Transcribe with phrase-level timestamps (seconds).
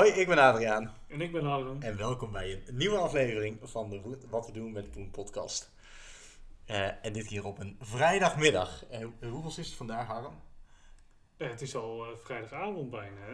[0.00, 0.94] Hoi, ik ben Adriaan.
[1.08, 1.82] En ik ben Harm.
[1.82, 5.70] En welkom bij een nieuwe aflevering van de Wat we doen met Poen podcast.
[6.64, 8.84] Eh, en dit keer op een vrijdagmiddag.
[8.86, 10.34] En hoeveel is het vandaag, Harm?
[11.36, 13.20] Ja, het is al uh, vrijdagavond bijna.
[13.20, 13.32] Hè?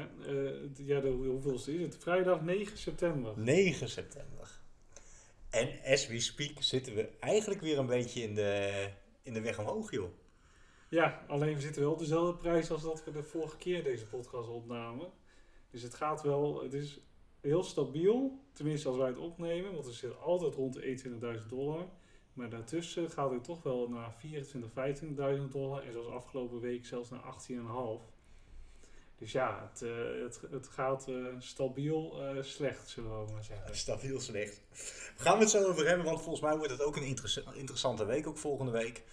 [0.77, 1.97] Ja, de, hoeveelste is het?
[2.03, 3.33] Vrijdag 9 september.
[3.37, 4.61] 9 september.
[5.51, 8.89] En as we speak zitten we eigenlijk weer een beetje in de,
[9.23, 10.11] in de weg omhoog, joh.
[10.89, 14.07] Ja, alleen we zitten wel op dezelfde prijs als dat we de vorige keer deze
[14.07, 15.13] podcast opnamen.
[15.77, 17.01] Dus het gaat wel, het is
[17.41, 21.89] heel stabiel, tenminste als wij het opnemen, want we zitten altijd rond de 21.000 dollar.
[22.33, 24.71] Maar daartussen gaat het toch wel naar 24,
[25.41, 28.15] 25.000 dollar en zoals afgelopen week zelfs naar 18,5.
[29.19, 33.77] Dus ja, het, uh, het, het gaat uh, stabiel uh, slecht, zullen we maar zeggen.
[33.87, 34.61] Stabiel slecht.
[35.17, 37.17] Gaan we het zo over hebben, want volgens mij wordt het ook een
[37.55, 39.05] interessante week, ook volgende week.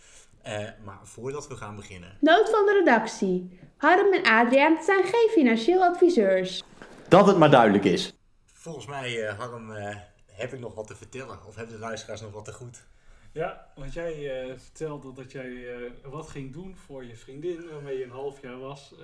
[0.84, 2.18] Maar voordat we gaan beginnen.
[2.20, 3.60] Nood van de redactie.
[3.78, 6.64] Harm en Adriaan zijn geen financieel adviseurs.
[7.08, 8.14] Dat het maar duidelijk is.
[8.46, 9.72] Volgens mij, Harm,
[10.32, 11.46] heb ik nog wat te vertellen.
[11.48, 12.86] Of hebben de luisteraars nog wat te goed?
[13.32, 15.68] Ja, want jij vertelde dat jij
[16.04, 18.96] wat ging doen voor je vriendin, waarmee je een half jaar was.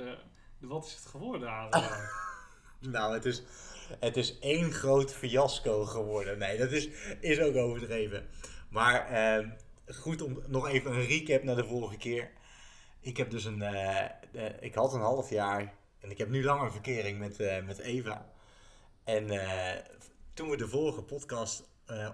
[0.60, 2.10] Wat is het geworden, Adriaan?
[2.96, 3.44] nou, het is,
[4.00, 6.38] het is één groot fiasco geworden.
[6.38, 8.28] Nee, dat is, is ook overdreven.
[8.70, 9.48] Maar eh,
[9.96, 12.32] goed om nog even een recap naar de vorige keer.
[13.00, 14.06] Ik heb dus een, uh,
[14.60, 18.32] ik had een half jaar en ik heb nu langer verkering met, uh, met Eva.
[19.04, 19.28] En
[20.34, 21.68] toen we de vorige podcast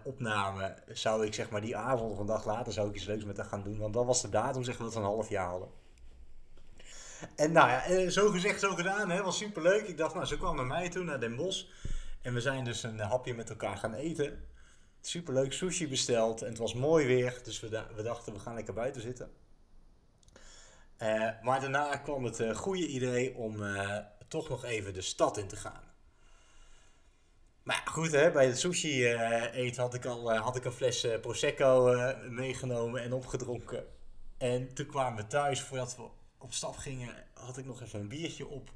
[0.04, 3.24] opnamen, zou ik zeg maar die avond of een dag later zou ik iets leuks
[3.24, 3.78] met haar gaan doen.
[3.78, 5.70] Want dan was de datum zeg maar dat we een half jaar hadden.
[7.36, 9.10] En nou ja, eh, zo gezegd, zo gedaan.
[9.10, 9.88] Hè, was superleuk.
[9.88, 11.66] Ik dacht, nou, ze kwam naar mij toe, naar Den Bosch.
[12.22, 14.46] En we zijn dus een hapje met elkaar gaan eten.
[15.06, 16.42] Superleuk, sushi besteld.
[16.42, 17.40] En het was mooi weer.
[17.44, 19.32] Dus we, we dachten, we gaan lekker buiten zitten.
[21.02, 23.98] Uh, maar daarna kwam het uh, goede idee om uh,
[24.28, 25.84] toch nog even de stad in te gaan.
[27.64, 29.06] Maar goed, hè, bij het sushi
[29.52, 31.94] eten had ik al had ik een fles Prosecco
[32.30, 33.86] meegenomen en opgedronken.
[34.38, 38.08] En toen kwamen we thuis voordat we op stap gingen, had ik nog even een
[38.08, 38.70] biertje op.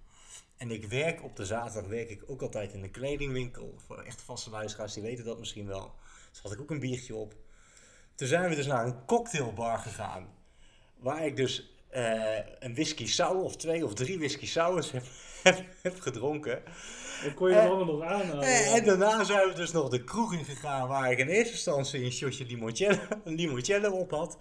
[0.58, 3.74] En ik werk op de zaterdag werk ik ook altijd in de kledingwinkel.
[3.86, 5.96] Voor echt vaste luisteraars, die weten dat misschien wel.
[6.32, 7.36] Dus had ik ook een biertje op.
[8.16, 10.28] Toen zijn we dus naar een cocktailbar gegaan.
[10.98, 15.04] Waar ik dus uh, een whisky sour of twee of drie whisky sours heb,
[15.82, 16.64] heb, gedronken.
[17.24, 18.44] En kon je allemaal nog aan?
[18.44, 21.54] En, en, daarna zijn we dus nog de kroeg in gegaan waar ik in eerste
[21.54, 24.38] instantie een shotje limoncello, limoncello op had.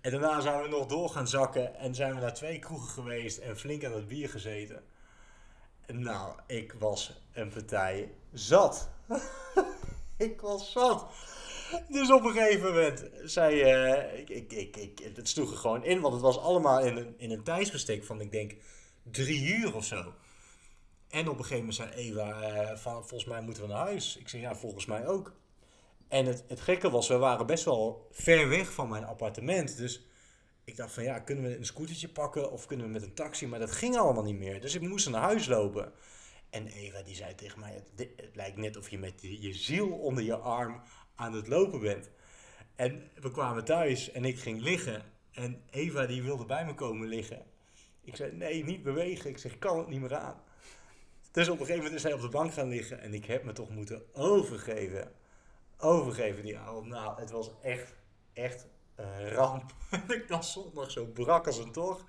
[0.00, 3.38] En daarna zijn we nog door gaan zakken en zijn we naar twee kroegen geweest
[3.38, 4.82] en flink aan het bier gezeten.
[5.86, 8.88] Nou, ik was een partij zat.
[10.28, 11.06] ik was zat.
[11.88, 15.84] Dus op een gegeven moment zei uh, ik, ik, ik, ik, het sloeg er gewoon
[15.84, 18.54] in, want het was allemaal in een, in een tijdsbestek van, ik denk,
[19.02, 20.12] drie uur of zo.
[21.08, 24.16] En op een gegeven moment zei Eva, uh, van, volgens mij moeten we naar huis.
[24.16, 25.32] Ik zei, ja, volgens mij ook.
[26.08, 29.76] En het, het gekke was, we waren best wel ver weg van mijn appartement.
[29.76, 30.06] Dus
[30.64, 33.46] ik dacht van ja, kunnen we een scootertje pakken of kunnen we met een taxi?
[33.46, 34.60] Maar dat ging allemaal niet meer.
[34.60, 35.92] Dus ik moest naar huis lopen.
[36.54, 40.24] En Eva die zei tegen mij, het, lijkt net of je met je, ziel onder
[40.24, 40.82] je arm
[41.14, 42.10] aan het lopen bent.
[42.76, 45.02] En we kwamen thuis en ik ging liggen.
[45.32, 47.42] En Eva die wilde bij me komen liggen.
[48.00, 49.30] Ik zei, nee, niet bewegen.
[49.30, 50.42] Ik zeg, kan het niet meer aan.
[51.32, 53.00] Dus op een gegeven moment is hij op de bank gaan liggen.
[53.00, 55.12] En ik heb me toch moeten overgeven
[55.78, 56.58] overgeven die.
[56.82, 57.94] Nou, het was echt,
[58.32, 59.74] echt een ramp.
[60.08, 62.04] ik dacht zondag zo brak als een toch.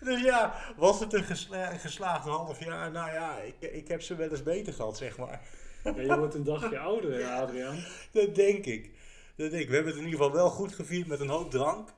[0.04, 2.90] Dus ja, was het een gesla geslaagd half jaar?
[2.90, 5.40] Nou ja, ik, ik heb ze wel eens beter gehad, zeg maar.
[5.84, 7.84] Ja, je wordt een dagje ouder, Adriaan.
[8.12, 8.90] Dat denk ik.
[9.36, 9.68] Dat denk ik.
[9.68, 11.88] We hebben het in ieder geval wel goed gevierd met een hoop drank.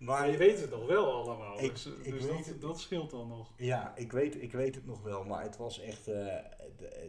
[0.00, 1.62] Maar je weet het nog wel allemaal.
[1.62, 3.52] Ik, dus, ik dus dat, dat, scheelt dan nog.
[3.56, 5.24] Ja, ik weet, ik weet het nog wel.
[5.24, 6.08] Maar het was echt.
[6.08, 6.34] Uh,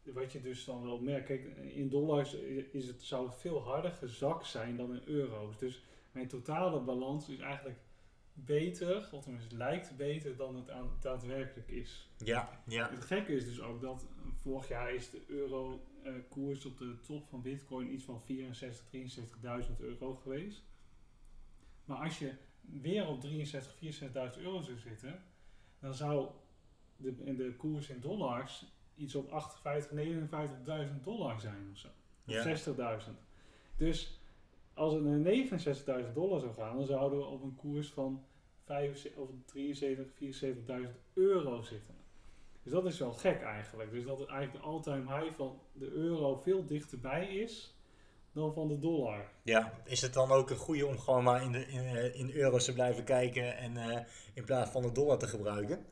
[0.04, 2.34] wat je dus dan wel merkt, kijk, in dollars
[2.72, 5.58] is het, zou het veel harder gezakt zijn dan in euro's.
[5.58, 5.82] Dus
[6.12, 7.78] mijn totale balans is eigenlijk
[8.32, 12.10] beter, of tenminste lijkt beter dan het aan, daadwerkelijk is.
[12.16, 12.62] Ja.
[12.66, 12.90] Ja.
[12.90, 14.06] Het gekke is dus ook dat
[14.40, 18.86] vorig jaar is de euro eh, koers op de top van bitcoin iets van 64,
[19.68, 20.62] 73.000 euro geweest.
[21.84, 25.22] Maar als je weer op 63, 64.000 euro zou zitten,
[25.78, 26.28] dan zou
[26.96, 28.66] de, de koers in dollars
[28.96, 31.88] iets op 58, 59.000 dollar zijn of zo.
[32.24, 32.52] Ja.
[32.52, 32.66] Of
[33.06, 33.10] 60.000.
[33.76, 34.20] Dus
[34.74, 38.24] als het naar 69.000 dollar zou gaan, dan zouden we op een koers van
[38.64, 41.94] 75, of 73, 74.000 euro zitten.
[42.62, 43.90] Dus dat is wel gek eigenlijk.
[43.90, 47.76] Dus dat het eigenlijk de all-time high van de euro veel dichterbij is
[48.32, 49.30] dan van de dollar.
[49.42, 52.30] Ja, is het dan ook een goede om gewoon maar in, de, in, eh, in
[52.30, 54.00] euro's te blijven kijken en eh,
[54.34, 55.86] in plaats van de dollar te gebruiken?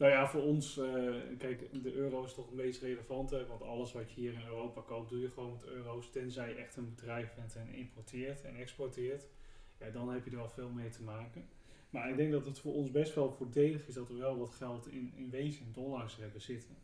[0.00, 3.46] Nou ja, voor ons, eh, kijk, de euro is toch het meest relevante.
[3.46, 6.10] Want alles wat je hier in Europa koopt, doe je gewoon met euro's.
[6.10, 9.26] Tenzij je echt een bedrijf bent en importeert en exporteert.
[9.78, 11.48] Ja, dan heb je er wel veel mee te maken.
[11.90, 14.50] Maar ik denk dat het voor ons best wel voordelig is dat we wel wat
[14.50, 16.76] geld in, in wezen in dollars hebben zitten.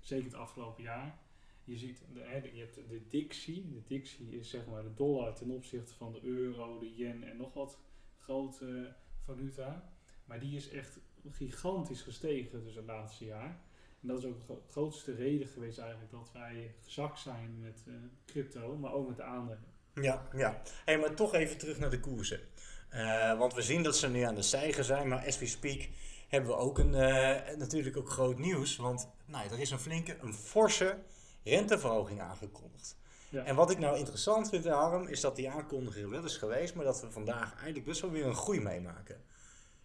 [0.00, 1.18] Zeker het afgelopen jaar.
[1.64, 3.70] Je ziet, de, je hebt de Dixie.
[3.72, 7.36] De Dixie is zeg maar de dollar ten opzichte van de euro, de yen en
[7.36, 7.78] nog wat
[8.18, 8.94] grote
[9.24, 9.92] valuta.
[10.24, 11.00] Maar die is echt
[11.30, 13.58] gigantisch gestegen dus het laatste jaar.
[14.00, 17.82] En dat is ook de gro- grootste reden geweest eigenlijk dat wij gezakt zijn met
[17.86, 17.94] eh,
[18.26, 19.72] crypto, maar ook met de aandelen.
[19.94, 20.62] Ja, ja.
[20.84, 22.40] Hey, maar toch even terug naar de koersen.
[22.88, 25.88] Eh, want we zien dat ze nu aan de stijgen zijn, maar as we speak
[26.28, 28.76] hebben we ook een, eh, natuurlijk ook groot nieuws.
[28.76, 30.98] Want nou, er is een flinke, een forse
[31.44, 32.96] renteverhoging aangekondigd.
[33.28, 33.44] Ja.
[33.44, 36.84] En wat ik nou interessant vind, Harm, is dat die aankondiging wel is geweest, maar
[36.84, 39.22] dat we vandaag eigenlijk best wel weer een groei meemaken.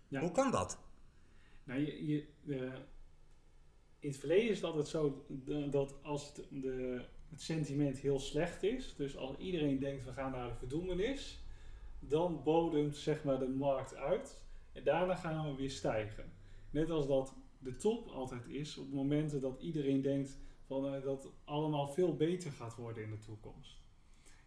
[0.08, 0.20] Ja.
[0.20, 0.78] Hoe kan dat?
[1.70, 2.74] Nou, je, eh,
[4.00, 5.26] in het verleden is het altijd zo
[5.70, 10.32] dat als het, de, het sentiment heel slecht is, dus als iedereen denkt we gaan
[10.32, 11.44] naar de verdoemenis,
[12.00, 16.32] dan bodemt zeg maar de markt uit en daarna gaan we weer stijgen.
[16.70, 21.24] Net als dat de top altijd is op momenten dat iedereen denkt van, eh, dat
[21.24, 23.82] het allemaal veel beter gaat worden in de toekomst.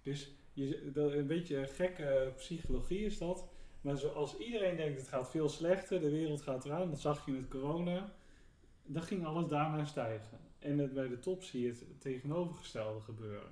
[0.02, 3.48] Dus je, dat, een beetje gekke psychologie is dat.
[3.82, 7.32] Maar zoals iedereen denkt het gaat veel slechter, de wereld gaat eraan, dat zag je
[7.32, 8.12] met corona,
[8.84, 10.38] dan ging alles daarna stijgen.
[10.58, 13.50] En het, bij de top zie je het tegenovergestelde gebeuren.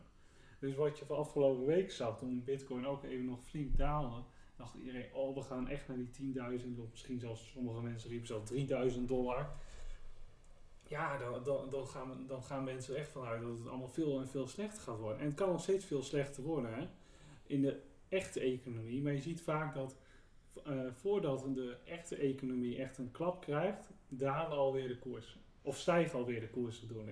[0.59, 4.23] Dus wat je van afgelopen week zag, toen bitcoin ook even nog flink daalde,
[4.57, 8.27] dacht iedereen, oh we gaan echt naar die 10.000, of misschien zelfs sommige mensen riepen
[8.27, 9.51] zelfs 3000 dollar.
[10.89, 14.21] Ja, dan, dan, dan, gaan, dan gaan mensen er echt vanuit dat het allemaal veel
[14.21, 15.19] en veel slechter gaat worden.
[15.19, 16.89] En het kan nog steeds veel slechter worden hè?
[17.47, 19.03] in de echte economie.
[19.03, 19.97] Maar je ziet vaak dat
[20.65, 25.41] eh, voordat de echte economie echt een klap krijgt, dalen alweer de koersen.
[25.63, 27.09] Of stijgen alweer de koersen door.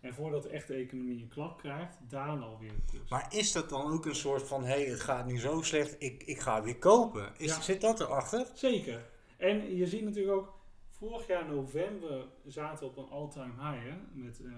[0.00, 3.06] En voordat de echte economie een klap krijgt, dalen alweer de koersen.
[3.10, 5.96] Maar is dat dan ook een soort van, hé, hey, het gaat nu zo slecht,
[5.98, 7.32] ik, ik ga weer kopen?
[7.36, 7.60] Is, Ja.
[7.60, 8.46] Zit dat erachter?
[8.54, 9.10] Zeker.
[9.36, 13.84] En je ziet natuurlijk ook, vorig jaar november zaten we op een all-time high.
[13.88, 14.52] Hè, met, eh,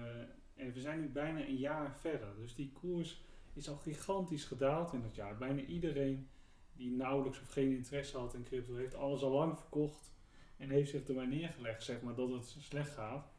[0.55, 2.35] en we zijn nu bijna een jaar verder.
[2.37, 3.23] Dus die koers
[3.53, 5.37] is al gigantisch gedaald in dat jaar.
[5.37, 6.27] Bijna iedereen
[6.75, 10.13] die nauwelijks of geen interesse had in crypto, heeft alles al lang verkocht.
[10.57, 13.33] En heeft zich erbij neergelegd, zeg maar, dat het slecht gaat.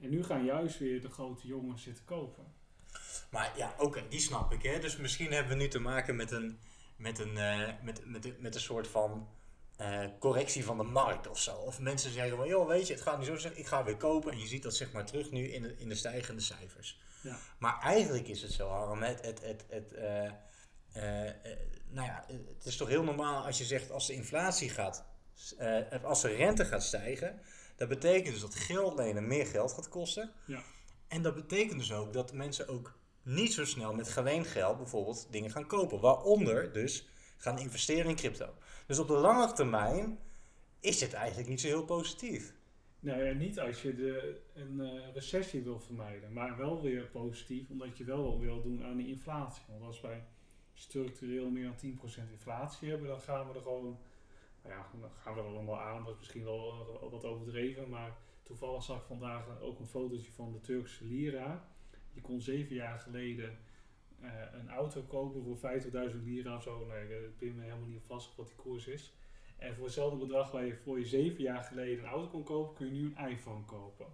[0.00, 2.44] En nu gaan juist weer de grote jongens zitten kopen.
[3.30, 4.62] Maar ja, oké, die snap ik.
[4.62, 4.78] Hè?
[4.78, 6.58] Dus misschien hebben we nu te maken met een,
[6.96, 9.28] met een, eh, met, met, met een soort van
[9.76, 11.56] eh, correctie van de markt of zo.
[11.56, 13.96] Of mensen zeggen van, joh, weet je, het gaat nu zo zeggen, ik ga weer
[13.96, 14.32] kopen.
[14.32, 17.00] En je ziet dat zeg maar terug nu in de, in de stijgende cijfers.
[17.22, 17.38] Ja.
[17.58, 20.30] Maar eigenlijk is het zo, Harm, het, het, het, het, eh,
[21.90, 22.24] nou ja,
[22.56, 25.04] het is toch heel normaal als je zegt als de inflatie gaat,
[25.58, 27.40] eh, als de rente gaat stijgen,
[27.76, 30.30] dat betekent dus dat geld lenen meer geld gaat kosten.
[30.46, 30.62] Ja.
[31.08, 35.28] En dat betekent dus ook dat mensen ook niet zo snel met geleend geld bijvoorbeeld
[35.30, 36.00] dingen gaan kopen.
[36.00, 38.54] Waaronder dus gaan investeren in crypto.
[38.86, 40.18] Dus op de lange termijn
[40.80, 42.54] is dit eigenlijk niet zo heel positief.
[43.00, 47.70] Nou ja, niet als je de, een eh, recessie wil vermijden, maar wel weer positief,
[47.70, 49.62] omdat je wel wat wil doen aan die inflatie.
[49.68, 50.24] Want als wij
[50.78, 53.98] structureel meer dan 10% inflatie hebben, dan gaan we er gewoon
[54.62, 56.70] nou ja, dan gaan we er allemaal aan, dat is misschien wel
[57.02, 61.68] eh, wat overdreven, maar toevallig zag ik vandaag ook een fotootje van de Turkse lira.
[62.12, 63.58] Je kon zeven jaar geleden
[64.20, 66.86] eh, een auto kopen voor 50.000 lira of zo.
[66.86, 69.12] Nee, ik ben me helemaal niet vast wat die koers is.
[69.56, 72.74] En voor hetzelfde bedrag waar je voor je zeven jaar geleden een auto kon kopen,
[72.74, 74.06] kun je nu een iPhone kopen.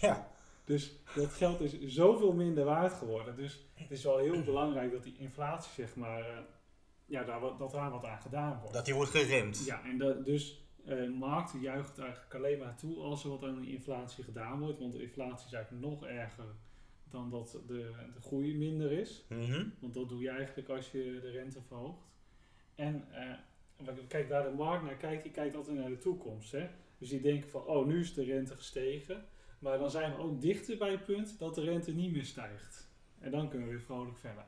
[0.00, 0.30] Ja,
[0.70, 3.36] Dus dat geld is zoveel minder waard geworden.
[3.36, 6.38] Dus het is wel heel belangrijk dat die inflatie, zeg maar, eh,
[7.06, 8.74] ja, daar, dat daar wat aan gedaan wordt.
[8.74, 9.64] dat die wordt geremd.
[9.66, 13.60] Ja, en dat, dus eh markten juicht eigenlijk alleen maar toe als er wat aan
[13.60, 14.78] de inflatie gedaan wordt.
[14.78, 16.54] Want de inflatie is eigenlijk nog erger
[17.04, 19.24] dan dat de, de groei minder is.
[19.28, 19.68] Mhm.
[19.80, 22.06] Want dat doe je eigenlijk als je de rente verhoogt.
[22.74, 26.52] En eh, kijk, waar de markt naar kijkt, die kijkt altijd naar de toekomst.
[26.52, 26.68] Hè?
[26.98, 29.24] Dus die denken van, oh, nu is de rente gestegen.
[29.60, 32.88] Maar dan zijn we ook dichter bij het punt dat de rente niet meer stijgt.
[33.18, 34.44] En dan kunnen we weer vrolijk verder.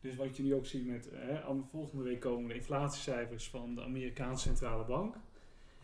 [0.00, 1.40] Dus wat je nu ook ziet met, hè,
[1.70, 5.16] volgende week komen de inflatiecijfers van de Amerikaanse Centrale Bank.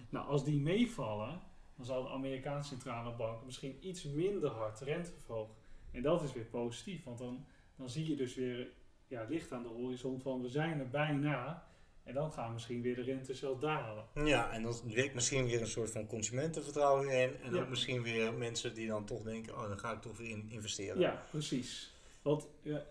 [0.09, 1.41] Nou, als die meevallen,
[1.77, 5.55] dan zal de Amerikaanse Centrale Bank misschien iets minder hard de rente verhogen.
[5.91, 7.45] En dat is weer positief, want dan,
[7.77, 8.73] dan zie je dus weer
[9.07, 11.67] ja, licht aan de horizon van we zijn er bijna.
[12.05, 14.05] En dan gaan misschien weer de rente zelf dalen.
[14.25, 17.41] Ja, en dan werkt misschien weer een soort van consumentenvertrouwen in.
[17.43, 17.61] En Ja.
[17.61, 20.47] ook misschien weer mensen die dan toch denken, oh, dan ga ik toch weer in
[20.51, 21.01] investeren.
[21.01, 21.95] Ja, precies.
[22.23, 22.49] Wat,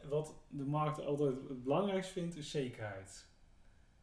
[0.09, 3.27] wat de markt altijd het belangrijkst vindt, is zekerheid.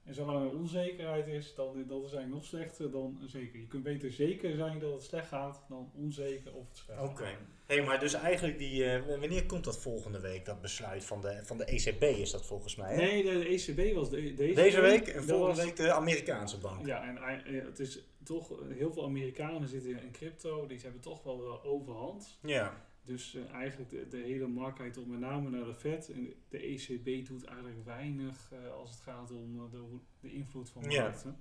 [0.09, 3.59] En zolang er onzekerheid is, dan dat is eigenlijk nog slechter dan zeker.
[3.61, 7.25] Je kunt beter zeker zijn dat het slecht gaat dan onzeker of het slecht Oké.
[7.25, 7.35] gaat.
[7.67, 11.41] Hé, maar dus eigenlijk die, eh, wanneer komt dat volgende week, dat besluit van de,
[11.43, 12.91] van de ECB is dat volgens mij?
[12.95, 12.97] hè?
[12.97, 16.59] Nee, de, de ECB was de, deze, Deze week en volgende was- week de Amerikaanse
[16.59, 16.87] bank.
[16.87, 21.01] Ja, en eh, het is toch, eh, heel veel Amerikanen zitten in crypto, die hebben
[21.01, 22.39] toch wel de overhand.
[22.43, 22.87] Ja.
[23.09, 26.11] Dus eh, eigenlijk de, de hele markt kijkt op met name naar de Fed.
[26.11, 30.71] En de ECB doet eigenlijk weinig eh, als het gaat om eh, de, de invloed
[30.71, 31.03] van Ja.
[31.03, 31.41] markten.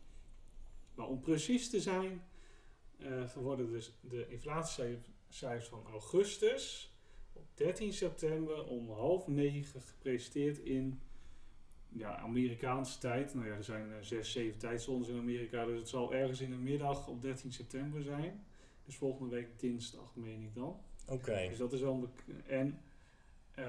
[0.95, 2.21] Maar om precies te zijn,
[3.35, 6.93] worden dus de inflatiecijfers van augustus
[7.33, 10.99] op 13 september om half negen gepresenteerd in
[11.89, 13.33] ja, Amerikaanse tijd.
[13.33, 16.57] Nou ja, er zijn zes, zeven tijdzones in Amerika, dus het zal ergens in de
[16.57, 18.45] middag op 13 september zijn.
[18.85, 20.79] Dus volgende week dinsdag, meen ik dan.
[21.07, 21.45] Oké.
[21.49, 22.79] Dus dat is wel een En
[23.55, 23.65] eh,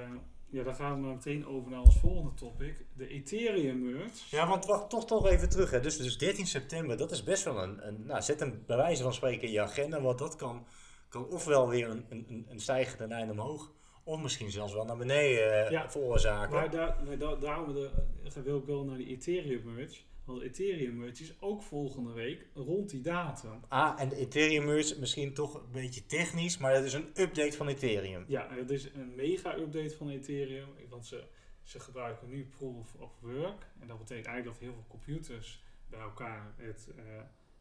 [0.50, 2.85] ja, dan gaan we maar meteen over naar ons volgende topic.
[2.97, 4.37] De Ethereum merge.
[4.37, 5.71] Ja, want wacht toch toch even terug.
[5.71, 5.80] Hè.
[5.80, 9.02] Dus, dus 13 september, dat is best wel een, een nou, zet hem bij wijze
[9.02, 10.66] van spreken in je agenda, want dat kan,
[11.09, 13.73] kan ofwel weer een, een, een stijgende lijn omhoog,
[14.04, 16.54] of misschien zelfs wel naar beneden eh, Ja, veroorzaken.
[16.54, 17.90] Maar daar, maar da- daarom de,
[18.25, 20.00] eh, wil ik wel naar de Ethereum merge.
[20.28, 23.61] Want de Ethereum merge is ook volgende week rond die datum.
[23.68, 27.52] Ah, en de Ethereum merge misschien toch een beetje technisch, maar dat is een update
[27.56, 28.25] van Ethereum.
[28.26, 30.68] Ja, het is een mega update van Ethereum.
[30.88, 31.25] Want ze,
[31.62, 33.66] ze gebruiken nu proof of work.
[33.80, 37.04] En dat betekent eigenlijk dat heel veel computers bij elkaar het, eh,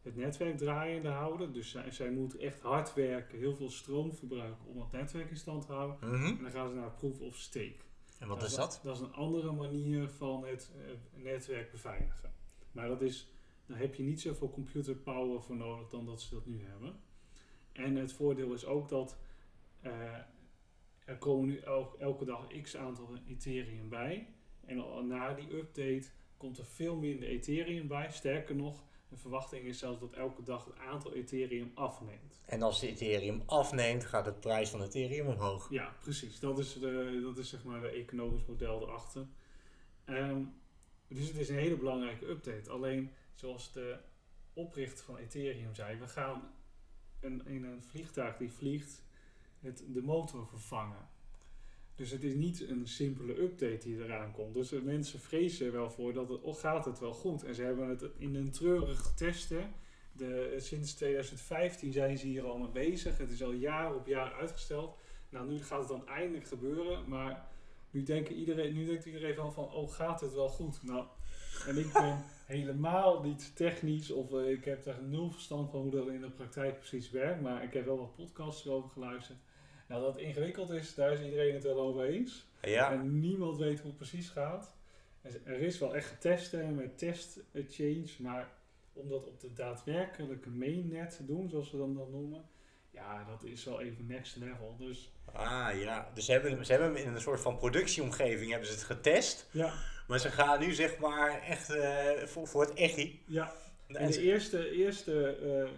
[0.01, 1.53] het netwerk draaiende houden.
[1.53, 5.37] Dus zij, zij moeten echt hard werken, heel veel stroom verbruiken om het netwerk in
[5.37, 5.97] stand te houden.
[6.09, 6.25] Mhm.
[6.25, 7.85] En dan gaan ze naar proof of stake.
[8.19, 8.79] En wat is dat?
[8.83, 12.35] Dat is een andere manier van het eh, netwerk beveiligen.
[12.71, 13.27] Maar dat is,
[13.65, 16.99] daar heb je niet zoveel computer power voor nodig dan dat ze dat nu hebben.
[17.71, 19.17] En het voordeel is ook dat
[19.81, 20.13] eh,
[21.05, 24.27] er komen nu el- elke dag x aantal Ethereum bij.
[24.65, 26.07] En al na die update
[26.37, 28.11] komt er veel minder Ethereum bij.
[28.11, 32.41] Sterker nog, de verwachting is zelfs dat elke dag het aantal Ethereum afneemt.
[32.45, 35.69] En als de Ethereum afneemt, gaat de prijs van Ethereum omhoog.
[35.69, 36.39] Ja, precies.
[36.39, 39.27] Dat is, de, dat is zeg maar de economisch model erachter.
[40.05, 40.41] Ehm,
[41.07, 42.69] dus het is een hele belangrijke update.
[42.69, 43.97] Alleen, zoals de
[44.53, 46.51] oprichter van Ethereum zei, we gaan
[47.19, 49.03] een, in een vliegtuig die vliegt
[49.59, 51.09] het, de motor vervangen.
[51.95, 54.53] Dus het is niet een simpele update die eraan komt.
[54.53, 57.43] Dus mensen vrezen wel voor dat het, oh, gaat het wel goed.
[57.43, 59.73] En ze hebben het in een treurig testen.
[60.11, 63.17] De, sinds 2015 zijn ze hier al mee bezig.
[63.17, 64.97] Het is al jaar op jaar uitgesteld.
[65.29, 67.09] Nou, nu gaat het dan eindelijk gebeuren.
[67.09, 67.47] Maar
[67.91, 70.83] nu, denken iedereen, nu denkt iedereen wel van, oh, gaat het wel goed?
[70.83, 71.05] Nou,
[71.67, 75.91] en ik ben helemaal niet technisch of eh, ik heb daar nul verstand van hoe
[75.91, 77.41] dat in de praktijk precies werkt.
[77.41, 79.37] Maar ik heb wel wat podcasts erover geluisterd.
[79.87, 82.45] Nou, dat het ingewikkeld is, daar is iedereen het wel over eens.
[82.61, 84.75] Ja, En niemand weet hoe het precies gaat.
[85.43, 88.51] Er is wel echt getest hè, met test change, maar
[88.93, 92.45] om dat op de daadwerkelijke mainnet te doen, zoals we dan dat noemen,
[92.97, 94.75] ja, dat is wel even next level.
[94.77, 96.11] Dus ah ja.
[96.13, 99.47] Dus ze hebben, ze hebben hem in een soort van productieomgeving hebben ze het getest.
[99.51, 99.73] ja,
[100.07, 103.23] Maar ze gaan nu zeg maar echt eh, voor, voor het echi.
[103.27, 103.53] ja.
[103.87, 105.69] En En de eerste, eerste eh,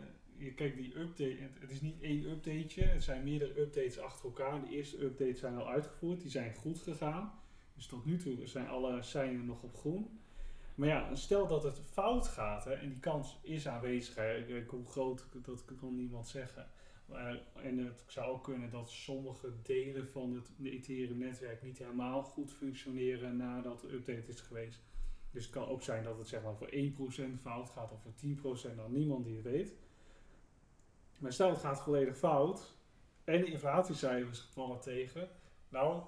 [0.46, 4.62] je kijkt die update, het, is niet één updateje, het zijn meerdere updates achter elkaar.
[4.62, 7.34] De eerste updates zijn al uitgevoerd, die zijn goed gegaan.
[7.76, 10.20] Dus tot nu toe zijn alle seinen nog op groen.
[10.76, 14.68] Maar ja, stel dat het fout gaat, hè, en die kans is aanwezig, hè, ik-
[14.70, 16.68] hoe groot, dat kan niemand zeggen.
[17.10, 22.54] Maar, en het zou ook kunnen dat sommige delen van het Ethereum-netwerk niet helemaal goed
[22.54, 24.82] functioneren nadat de update is geweest.
[25.32, 28.72] Dus het kan ook zijn dat het zeg maar voor 1% fout gaat of voor
[28.72, 29.76] 10%, dan niemand die het weet.
[31.20, 32.78] Maar stel het gaat volledig fout
[33.24, 35.30] en de inflatiecijfers vallen tegen,
[35.70, 36.04] nou,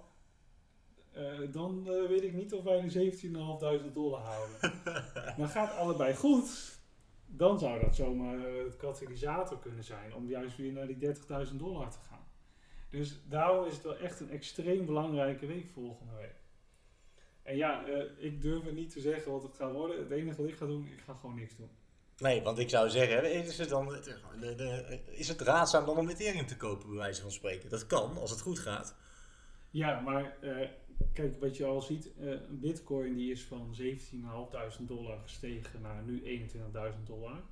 [1.12, 4.81] eh, dan eh, weet ik niet of wij de 17.500 dollar houden.
[5.38, 6.79] maar gaat allebei goed,
[7.33, 11.15] dan zou dat zomaar eh, het katalysator kunnen zijn om juist weer naar die
[11.47, 12.25] 30.000 dollar te gaan.
[12.89, 16.35] Dus daarom is het wel echt een extreem belangrijke week volgende week.
[17.43, 19.97] En ja, eh, ik durf het niet te zeggen wat het gaat worden.
[19.97, 21.69] Het enige wat ik ga doen, ik ga gewoon niks doen.
[22.17, 26.09] Nee, want ik zou zeggen, is het, dan, de, de, is het raadzaam dan om
[26.09, 27.69] Ethereum te kopen, bij wijze van spreken?
[27.69, 28.95] Dat kan, als het goed gaat.
[29.69, 30.69] Ja, maar eh,
[31.13, 36.24] kijk, wat je al ziet, eh, bitcoin die is van 17.500 dollar gestegen naar nu
[36.24, 37.43] 21.000 dollar.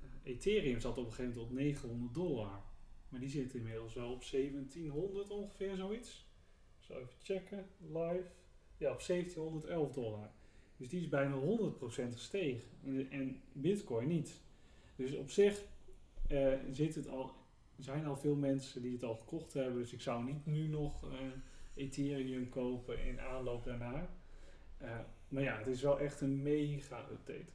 [0.00, 2.62] Eh, Ethereum zat op een gegeven moment op 900 dollar.
[3.08, 6.26] Maar die zit inmiddels wel op 1700 ongeveer, zoiets.
[6.78, 8.30] Zo even checken, live.
[8.76, 10.30] Ja, op 1711 dollar.
[10.76, 12.68] Dus die is bijna 100% gestegen.
[12.84, 14.40] En, en bitcoin niet.
[14.96, 15.64] Dus op zich
[16.28, 17.32] eh, zit het al,
[17.78, 19.78] zijn al veel mensen die het al gekocht hebben.
[19.78, 21.04] Dus ik zou niet nu nog
[21.74, 24.08] Ethereum kopen in aanloop daarna.
[24.78, 24.90] Eh,
[25.28, 27.52] maar ja, het is wel echt een mega update.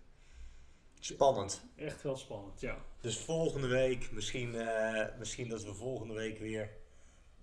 [1.00, 1.66] Spannend.
[1.76, 2.78] Echt wel spannend, ja.
[3.02, 6.70] Dus volgende week, misschien, eh, misschien dat we volgende week weer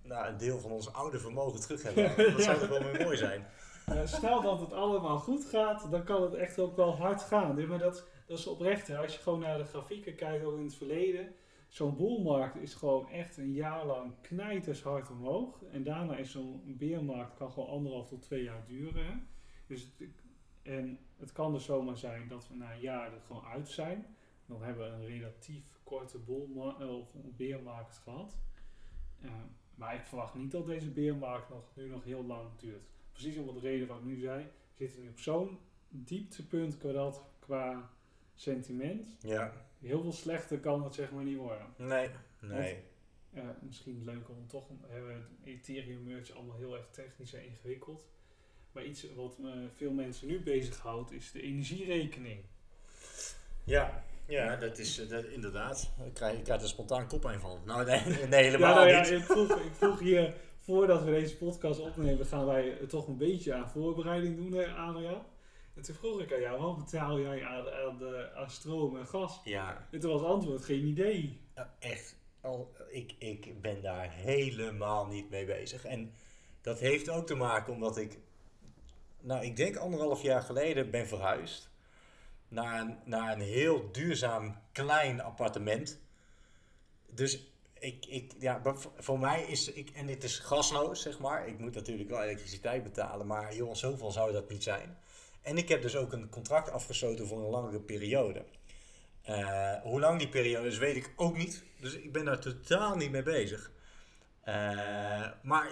[0.02, 2.16] nou, een deel van ons oude vermogen terug hebben.
[2.32, 3.46] Dat zou toch wel weer mooi zijn.
[3.86, 7.54] Eh, stel dat het allemaal goed gaat, dan kan het echt ook wel hard gaan.
[7.54, 8.86] Nee, Maar dat, dat is oprecht.
[8.86, 8.98] Hè.
[8.98, 11.34] Als je gewoon naar de grafieken kijkt, ook in het verleden.
[11.76, 15.62] Zo'n boelmarkt is gewoon echt een jaar lang knijters hard omhoog.
[15.62, 19.28] En daarna is zo'n beermarkt kan gewoon anderhalf tot twee jaar duren.
[19.66, 19.92] Dus
[20.62, 24.06] en het kan dus zomaar zijn dat we na een jaar er gewoon uit zijn.
[24.46, 28.38] Dan hebben we een relatief korte boelmarkt of een beermarkt gehad.
[29.20, 29.30] Eh,
[29.74, 32.88] maar ik verwacht niet dat deze beermarkt nog, nu nog heel lang duurt.
[33.12, 34.44] Precies om de reden wat ik nu zei.
[34.76, 37.90] We zitten nu op zo'n dieptepunt qua, qua
[38.36, 39.06] sentiment.
[39.20, 41.66] Ja, Heel veel slechter kan het zeg maar niet worden.
[41.76, 42.76] nee, nee.
[43.60, 48.06] Misschien leuk om toch, we hebben het Ethereum merge allemaal heel erg technisch en ingewikkeld.
[48.72, 52.44] Maar iets wat eh, veel mensen nu bezighoudt is de energierekening.
[53.64, 55.90] Ja, ja dat is eh, dat, inderdaad.
[56.04, 57.60] Ik krijg, ik krijg er spontaan koppijn van.
[57.64, 59.10] Nou, nee, nee helemaal Ja, nou ja, niet.
[59.10, 63.54] ik vroeg, ik vroeg hier, voordat we deze podcast opnemen, gaan wij toch een beetje
[63.54, 65.22] aan voorbereiding doen, hè, Adriaan.
[65.76, 69.06] En toen vroeg ik aan jou, wat betaal jij aan, aan, de, aan stroom en
[69.06, 69.40] gas?
[69.44, 71.40] Ja, En toen was het antwoord, geen idee.
[71.54, 72.16] Ja, echt.
[72.40, 75.84] Al, ik, ik ben daar helemaal niet mee bezig.
[75.84, 76.12] En
[76.60, 78.18] dat heeft ook te maken omdat ik,
[79.20, 81.68] nou, ik denk anderhalf jaar geleden ben verhuisd
[82.48, 86.00] naar een, naar een heel duurzaam klein appartement.
[87.10, 87.46] Dus
[87.78, 88.60] ik, ik, ja,
[88.98, 91.48] voor- mij is, ik, en het is gasloos, zeg maar.
[91.48, 94.98] Ik moet natuurlijk wel elektriciteit betalen, maar joh, zoveel zou dat niet zijn.
[95.46, 98.44] En ik heb dus ook een contract afgesloten voor een langere periode.
[99.22, 101.64] Eh, hoe lang die periode is, weet ik ook niet.
[101.80, 103.72] Dus ik ben daar totaal niet mee bezig.
[104.40, 105.70] Eh, maar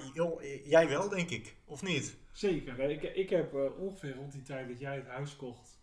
[0.64, 1.56] jij wel, denk ik.
[1.64, 2.16] Of niet?
[2.32, 2.80] Zeker.
[2.80, 5.78] Ik, ik heb eh, ongeveer rond die tijd dat jij het huis kocht,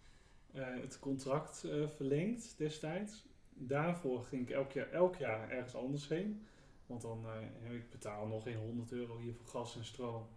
[0.51, 3.25] het contract verlengd destijds.
[3.53, 6.45] Daarvoor ging ik elk jaar, elk jaar ergens anders heen.
[6.91, 10.27] Want dan eh, ik betaal nog geen 100 euro hier voor gas en stroom.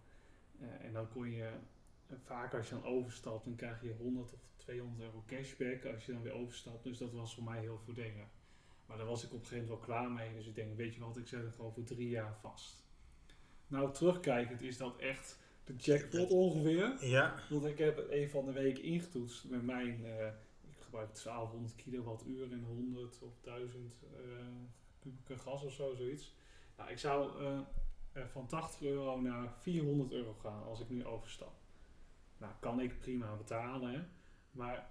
[0.81, 1.49] En dan kon je,
[2.07, 6.05] eh, vaak als je dan overstapt, dan krijg je 100 of 200 euro cashback als
[6.05, 6.83] je dan weer overstapt.
[6.83, 8.27] Dus dat was voor mij heel voordelig.
[8.85, 10.33] Maar daar was ik op een gegeven moment wel klaar mee.
[10.33, 12.83] Dus ik denk, weet je wat, ik zet het gewoon voor drie jaar vast.
[13.67, 17.05] Nou, terugkijkend is dat echt de jackpot ongeveer.
[17.05, 17.39] Ja.
[17.49, 20.27] Want ik heb het een van de weken ingetoetst met mijn, eh,
[20.61, 24.19] ik gebruik 1200 kilowattuur en 100 of 1000 eh
[24.99, 26.35] kubieke gas of zo, zoiets.
[26.77, 31.53] Nou, ik zou eh, van 80 euro naar 400 euro gaan als ik nu overstap.
[32.37, 34.09] Nou, kan ik prima betalen.
[34.51, 34.89] Maar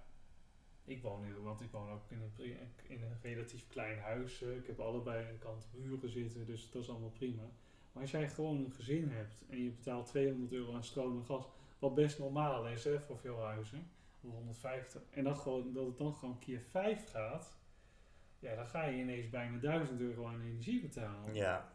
[0.85, 4.41] ik woon nu, want ik woon ook in een, in een relatief klein huis.
[4.41, 7.43] ik heb allebei de kant muren zitten, dus dat is allemaal prima.
[7.91, 11.25] Maar als jij gewoon een gezin hebt en je betaalt 200 euro aan stroom en
[11.25, 11.47] gas,
[11.79, 13.89] wat best normaal is hè, voor veel huizen,
[14.21, 17.57] of 150, en dat, gewoon, dat het dan gewoon keer 5 gaat,
[18.39, 21.33] ja, dan ga je ineens bijna 1000 euro aan energie betalen.
[21.33, 21.74] Ja.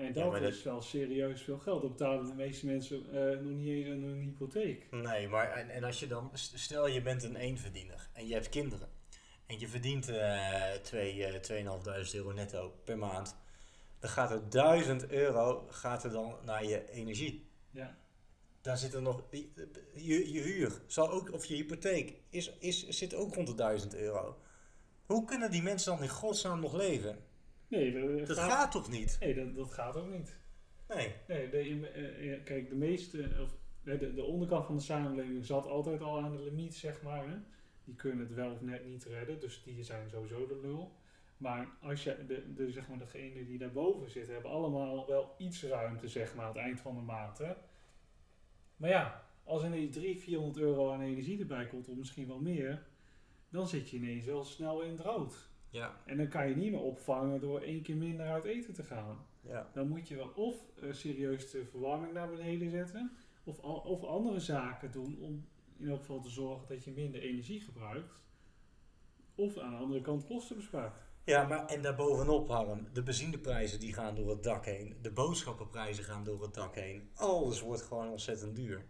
[0.00, 1.82] En dat is wel serieus veel geld.
[1.82, 4.86] Dat betalen de meeste mensen eh, nog niet eens een hypotheek.
[4.90, 8.48] Nee, maar en, en als je dan, stel je bent een eenverdiener en je hebt
[8.48, 8.88] kinderen.
[9.46, 13.36] En je verdient eh twee, eh 2500 euro netto per maand.
[13.98, 17.48] Dan gaat er 1000 euro gaat er dan naar je energie.
[17.70, 17.96] Ja.
[18.60, 23.14] daar zit er nog, je, je huur zal ook, of je hypotheek, is, is, zit
[23.14, 24.38] ook rond de 1000 euro.
[25.06, 27.18] Hoe kunnen die mensen dan in godsnaam nog leven?
[27.70, 29.16] Nee, dat, Dat gaat toch niet?
[29.20, 30.38] Nee, dat, dat gaat ook niet.
[30.88, 31.14] Nee.
[31.28, 35.44] Nee, de, eh, eh, kijk, de meeste, of de, de, de onderkant van de samenleving
[35.44, 37.28] zat altijd al aan de limiet, zeg maar.
[37.28, 37.36] Hè.
[37.84, 40.92] Die kunnen het wel of net niet redden, dus die zijn sowieso de nul.
[41.36, 45.62] Maar als je, de, de, zeg maar, degenen die daarboven zitten, hebben allemaal wel iets
[45.62, 47.38] ruimte, zeg maar, aan het eind van de maand.
[47.38, 47.52] Hè.
[48.76, 52.40] Maar ja, als er ineens 300, 400 euro aan energie erbij komt, of misschien wel
[52.40, 52.86] meer,
[53.48, 55.49] dan zit je ineens wel snel in het rood.
[55.70, 56.00] Ja.
[56.06, 59.26] En dan kan je niet meer opvangen door één keer minder uit eten te gaan.
[59.40, 59.70] Ja.
[59.72, 63.12] Dan moet je wel of eh, serieus de verwarming naar beneden zetten,
[63.44, 67.60] of, of andere zaken doen om in elk geval te zorgen dat je minder energie
[67.60, 68.22] gebruikt.
[69.34, 71.02] Of aan de andere kant kosten bespaart.
[71.24, 74.96] Ja, maar en daarbovenop, Harm, de benzineprijzen die gaan door het dak heen.
[75.02, 77.10] De boodschappenprijzen gaan door het dak heen.
[77.14, 78.84] Alles wordt gewoon ontzettend duur.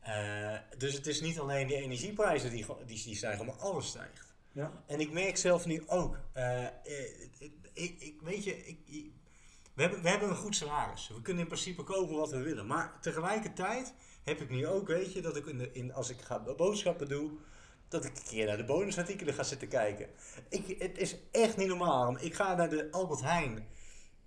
[0.00, 4.25] Eh, dus het is niet alleen de energieprijzen die, die, die stijgen, maar alles stijgt.
[4.56, 4.72] Ja.
[4.86, 6.72] En ik merk zelf nu ook, eh, eh,
[7.72, 8.78] ik, ik, weet je, ik,
[9.74, 11.08] we, hebben, we hebben een goed salaris.
[11.08, 12.66] We kunnen in principe kopen wat we willen.
[12.66, 16.20] Maar tegelijkertijd heb ik nu ook, weet je, dat ik in de, in, als ik
[16.20, 17.30] ga boodschappen doe,
[17.88, 20.08] dat ik een keer naar de bonusartikelen ga zitten kijken.
[20.48, 22.16] Ik, het is echt niet normaal.
[22.20, 23.66] Ik ga naar de Albert Heijn.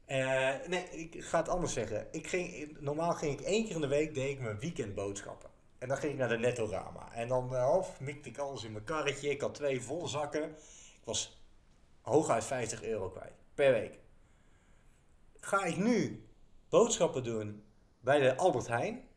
[0.06, 2.08] Eh, nee, ik ga het anders zeggen.
[2.12, 5.49] Ik ging, normaal ging ik één keer in de week deed ik mijn weekendboodschappen.
[5.80, 7.12] En dan ging ik naar de Nettorama.
[7.13, 9.30] En dan eh, half mikte ik alles in mijn karretje.
[9.30, 10.44] Ik had twee volle zakken.
[11.00, 11.44] Ik was
[12.02, 14.00] hooguit 50 euro kwijt per week.
[15.39, 16.28] Ga ik nu
[16.70, 17.63] boodschappen doen
[18.00, 19.08] bij de Albert Heijn?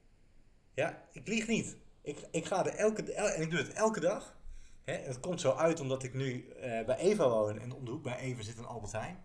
[0.74, 1.76] Ja, ik lieg niet.
[2.02, 4.36] Ik, ik ga er elke el- en ik doe het elke dag.
[4.84, 7.90] Hè, het komt zo uit omdat ik nu eh, bij Eva woon en om de
[7.90, 9.24] hoek bij Eva zit een Albert Heijn.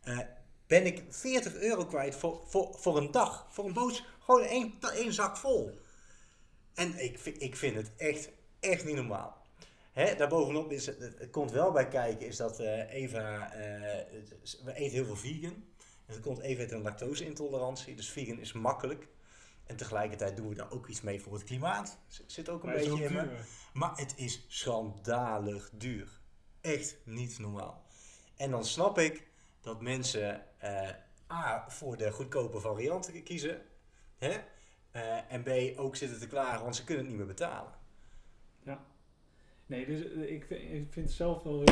[0.00, 0.18] Eh,
[0.66, 3.46] ben ik 40 euro kwijt voor, voor, voor een dag.
[3.50, 4.06] Voor een boodschap.
[4.20, 5.78] Gewoon één, één zak vol.
[6.74, 8.28] En ik, vind- ik vind het echt,
[8.60, 9.40] echt niet normaal.
[9.92, 13.60] Hè, daarbovenop is het, komt wel bij kijken, is dat eh, Eva, eh,
[14.64, 15.64] we eten heel veel vegan.
[16.06, 19.08] En komt Eva heeft een lactose-intolerantie, dus vegan is makkelijk.
[19.66, 21.98] En tegelijkertijd doen we daar ook iets mee voor het klimaat.
[22.26, 23.36] Zit ook een Maar beetje ook in me.
[23.72, 26.20] Maar het is schandalig duur.
[26.60, 27.84] Echt niet normaal.
[28.36, 29.26] En dan snap ik
[29.60, 30.88] dat mensen eh,
[31.30, 33.62] A, voor de goedkope varianten kiezen.
[34.18, 34.40] Hè?
[34.92, 37.72] Eh, en B, ook zitten te klagen, want ze kunnen het niet meer betalen.
[39.66, 41.64] Nee, dus eh, ik, ik vind het zelf wel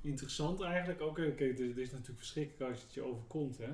[0.00, 1.00] interessant eigenlijk.
[1.00, 3.72] Ook, eh, kijk, het is natuurlijk verschrikkelijk als het je overkomt, hè.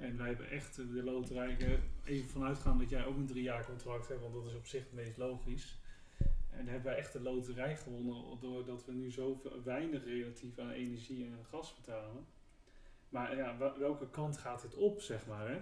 [0.00, 4.08] En wij hebben echt de loterij, even vanuitgaan dat jij ook een drie jaar contract
[4.08, 5.78] hebt, want dat is op zich het meest logisch.
[6.50, 11.24] En hebben wij echt de loterij gewonnen, doordat we nu zo weinig relatief aan energie
[11.24, 12.26] en gas betalen.
[13.08, 15.60] Maar ja, welke kant gaat dit op, zeg maar, hè?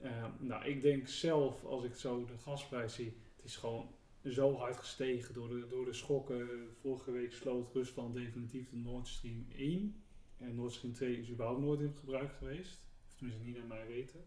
[0.00, 3.88] Eh, nou, ik denk zelf, als ik zo de gasprijs zie, het is gewoon
[4.24, 6.48] zo hard gestegen door de, door de schokken.
[6.80, 10.02] Vorige week sloot Rusland definitief de Nord Stream 1.
[10.38, 12.82] En Nord Stream 2 is überhaupt nooit in gebruik geweest.
[13.06, 14.24] Of tenminste niet naar mij weten.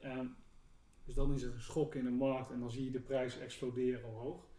[0.00, 0.26] Ehm,
[1.04, 3.38] dus dan is het een schok in de markt en dan zie je de prijs
[3.38, 4.50] exploderen omhoog.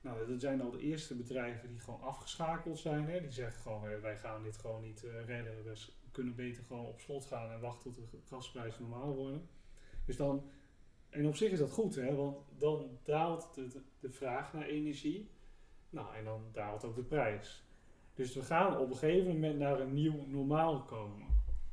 [0.00, 3.08] Nou, dat zijn al de eerste bedrijven die gewoon afgeschakeld zijn.
[3.08, 3.20] Hè.
[3.20, 5.76] Die zeggen gewoon, wij gaan dit gewoon niet eh, redden.
[6.10, 9.48] We kunnen beter gewoon op slot gaan en wachten tot de gasprijzen normaal worden.
[10.06, 10.42] Dus dan,
[11.08, 15.30] en op zich is dat goed, hè, want dan daalt de, de, vraag naar energie.
[15.90, 17.64] Nou, en dan daalt ook de prijs.
[18.14, 21.26] Dus we gaan op een gegeven moment naar een nieuw normaal komen.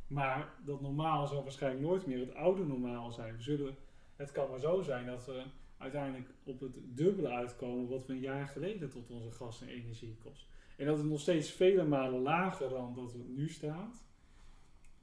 [0.08, 3.36] Maar dat normaal zal waarschijnlijk nooit meer het oude normaal zijn.
[3.36, 3.76] We zullen,
[4.16, 5.44] het kan maar zo zijn dat we
[5.78, 10.18] uiteindelijk op het dubbele uitkomen wat we een jaar geleden tot onze gas en energie
[10.24, 10.48] kost.
[10.78, 14.07] En dat is nog steeds vele malen lager dan dat het nu staat.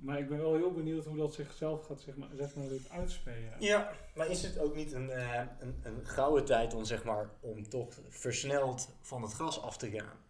[0.04, 2.90] Maar ik ben wel heel benieuwd hoe dat zichzelf gaat zeg maar, zeg maar, dit
[2.90, 3.54] uitspelen.
[3.58, 7.30] Ja, maar is het ook niet een, eh, een, een gouden tijd om, zeg maar,
[7.40, 10.22] om toch versneld van het gas af te gaan?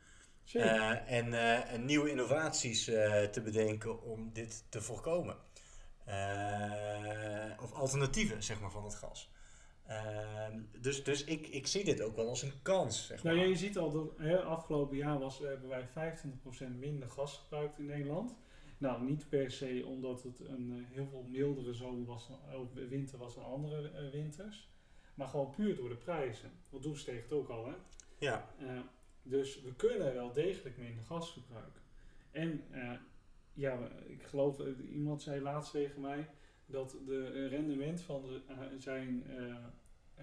[0.53, 1.33] Eh, en,
[1.69, 5.37] en nieuwe innovaties te bedenken om dit te voorkomen.
[7.63, 9.33] Of alternatieven, zeg maar, van het gas.
[9.85, 10.47] Eh,
[10.81, 13.35] dus dus ik, ik zie dit ook wel als een kans, zeg maar.
[13.35, 17.79] Nou, je ziet al dat hè, afgelopen jaar was, hebben wij 25% minder gas gebruikt
[17.79, 18.35] in Nederland.
[18.79, 22.31] Nou, niet per se omdat het een eh, heel veel mildere zomer was,
[22.89, 24.69] winter was dan andere eh, winters.
[25.15, 26.51] Maar gewoon puur door de prijzen.
[26.69, 27.75] Want toen steeg het ook al, hè.
[28.19, 28.81] Ja, Eh,
[29.23, 31.83] dus we kunnen wel degelijk minder gas gebruiken.
[32.31, 32.65] En
[33.53, 34.61] ja, ik geloof,
[34.93, 36.29] iemand zei laatst tegen mij
[36.67, 38.41] dat de rendement van de,
[38.79, 39.25] zijn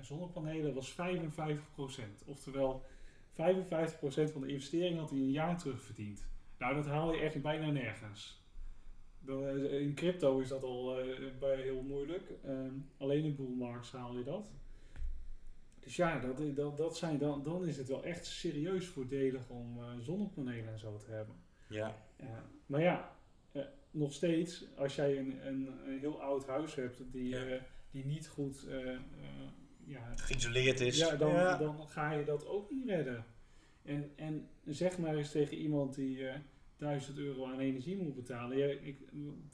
[0.01, 0.95] zonnepanelen was 55%.
[2.25, 2.85] Oftewel,
[3.31, 3.35] 55%
[4.31, 6.29] van de investering had hij een jaar terugverdiend.
[6.61, 8.41] Nou, dat haal je echt bijna nergens.
[9.19, 11.07] Dan, eh, in crypto is dat al eh,
[11.39, 12.31] bij heel moeilijk.
[12.43, 14.51] Ehm, alleen in boelmarkt haal je dat.
[15.79, 19.77] Dus ja, dat, dat, dat zijn dan, dan is het wel echt serieus voordelig om
[19.79, 21.35] eh, zonnepanelen en zo te hebben.
[21.67, 21.95] Ja.
[22.65, 23.15] Maar ja,
[23.51, 27.45] eh, nog steeds, als jij een, een, een heel oud huis hebt die, Ja.
[27.45, 28.99] eh, die niet goed eh, eh,
[29.85, 30.97] ja, Geïsoleerd is.
[30.97, 31.57] ja, dan, Ja.
[31.57, 33.25] dan ga je dat ook niet redden.
[33.83, 36.39] En, en zeg maar eens tegen iemand die eh
[36.77, 38.57] 1000 euro aan energie moet betalen.
[38.57, 38.99] Ja, ik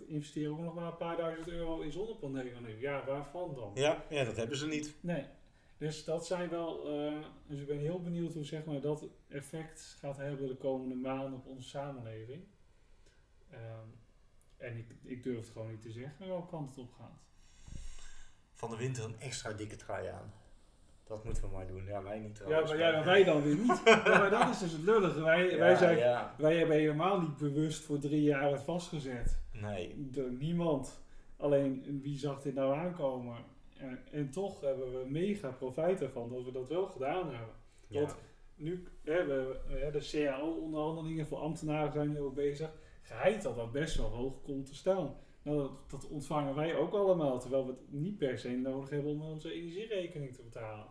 [0.06, 2.80] investeer ook nog maar een paar duizend euro in zonnepanelen.
[2.80, 3.72] Ja, waarvan dan?
[3.76, 4.96] Ja, ja, dat hebben ze niet.
[5.02, 5.26] Nee.
[5.78, 6.90] Dus dat zijn wel.
[6.90, 10.96] eh, dus ik ben heel benieuwd hoe zeg maar, dat effect gaat hebben de komende
[10.96, 12.44] maanden op onze samenleving.
[13.50, 13.88] Ehm,
[14.58, 17.20] en ik, ik durf het gewoon niet te zeggen welke kant het op gaat.
[18.54, 20.34] Van de winter een extra dikke trui aan.
[21.08, 21.86] Dat moeten we maar doen.
[21.86, 22.72] Ja, wij niet Ja, trouwens.
[22.72, 23.82] maar, ja, maar wij dan weer niet.
[23.86, 25.22] Ja, maar dat is dus het lullige.
[25.22, 26.36] Wij, Ja, wij, zijn, ja.
[26.38, 29.40] wij hebben helemaal niet bewust voor drie jaar het vastgezet.
[29.52, 30.10] Nee.
[30.12, 31.02] Door niemand.
[31.38, 33.36] Alleen wie zag dit nou aankomen?
[33.78, 37.56] En, en toch hebben we mega profijt ervan dat we dat wel gedaan hebben.
[37.88, 38.16] Want
[38.56, 42.72] nu hebben we de CAO-onderhandelingen voor ambtenaren zijn nu ook bezig.
[43.02, 45.16] Geheid dat dat best wel hoog komt te staan.
[45.42, 49.12] Nou, dat, dat ontvangen wij ook allemaal, terwijl we het niet per se nodig hebben
[49.12, 50.86] om onze energierekening te betalen.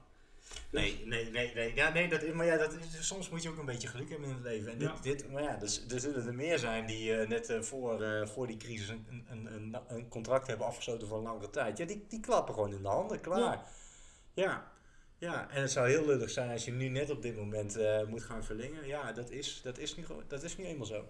[0.71, 1.75] Nee, nee, nee, nee.
[1.75, 4.35] Ja, nee dat, maar ja, dat soms moet je ook een beetje geluk hebben in
[4.35, 4.73] het leven.
[4.73, 5.01] En dit, Ja.
[5.03, 8.27] dit, maar ja, dus, er zullen er meer zijn die eh, net eh, voor, eh,
[8.27, 11.79] voor die crisis een, een, een, een contract hebben afgesloten voor een langere tijd.
[11.79, 13.39] Ja, die, die klappen gewoon in de handen, klaar.
[13.39, 13.65] Ja.
[14.35, 14.73] Ja.
[15.19, 15.51] ja.
[15.51, 17.79] en het zou heel lullig zijn als je nu net op dit moment
[18.09, 18.87] moet gaan verlengen.
[18.87, 21.05] Ja, dat is, dat is, nu, gewoon- dat is nu eenmaal zo.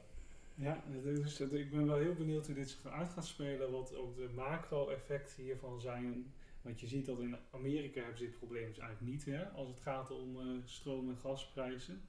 [0.54, 4.16] Ja, dus ik ben wel heel benieuwd hoe dit zich uit gaat spelen, wat ook
[4.16, 6.34] de macro-effecten hiervan zijn.
[6.66, 9.68] Want je ziet dat in Amerika hebben ze dit probleem dus eigenlijk niet, hè, als
[9.68, 12.02] het gaat om eh, stroom- en gasprijzen.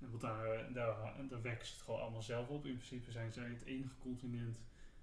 [0.00, 0.96] En Want daar, eh, daar,
[1.28, 2.66] daar wekken ze het gewoon allemaal zelf op.
[2.66, 4.60] In principe zijn zij het enige continent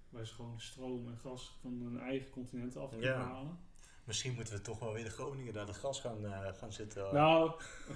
[0.08, 3.16] waar ze gewoon stroom en gas van hun eigen continent af kunnen Ja.
[3.24, 3.58] halen.
[4.04, 7.14] Misschien moeten we toch wel weer de Groningen daar de gas gaan, eh, gaan zitten,
[7.14, 7.50] Nou,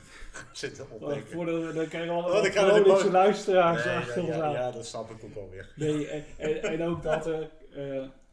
[0.52, 1.32] zitten opwekken.
[1.32, 4.86] voordat we dan krijgen we Oh, we de Groningse luisteraars Nee, achter ja, ja, dat
[4.86, 5.72] snap ik ook alweer.
[5.76, 7.50] Nee, en, en, en ook dat er,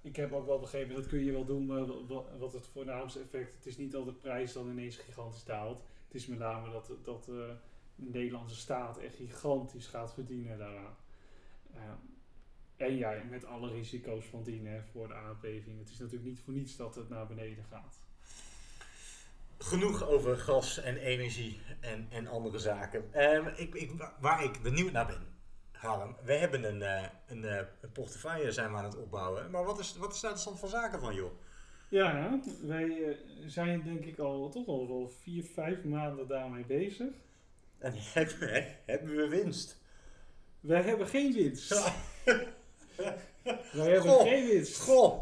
[0.02, 1.68] ik heb ook wel begrepen, dat kun je wel doen,
[2.40, 5.84] wat het voornaamste effect, het is niet dat de prijs dan ineens gigantisch daalt.
[6.08, 7.36] Het is met name dat, dat eh,
[7.96, 10.96] de Nederlandse staat echt gigantisch gaat verdienen daaraan.
[11.74, 11.82] Eh,
[12.78, 15.80] en ja, met alle risico's van dien voor de aardbeving.
[15.80, 18.00] Het is natuurlijk niet voor niets dat het naar beneden gaat.
[19.58, 23.14] Genoeg over gas en energie en, en andere zaken.
[23.14, 25.28] Ehm, ik, ik, wa- waar ik benieuwd naar ben,
[25.82, 29.52] Harm, we hebben een, eh, een, eh, een portefeuille zijn we aan het opbouwen.
[29.52, 31.32] Maar wat is, wat is daar de stand van zaken van, joh?
[31.90, 37.14] Ja, wij eh, zijn denk ik al toch al wel vier, vijf maanden daarmee bezig.
[37.78, 39.78] En hebben, hebben we winst?
[40.60, 41.70] Wij hebben geen winst.
[43.72, 44.22] Wij hebben Goh.
[44.22, 44.80] geen winst.
[44.82, 45.22] Goh!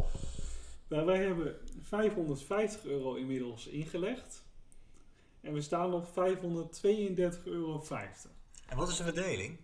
[0.87, 4.45] Nou, wij hebben 550 euro inmiddels ingelegd.
[5.41, 6.13] En we staan op 532,50
[7.43, 7.83] euro.
[8.67, 9.57] En wat is de verdeling?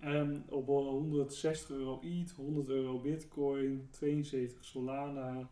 [0.00, 5.50] En op 160 euro ETH, 100 euro Bitcoin, 72 Solana,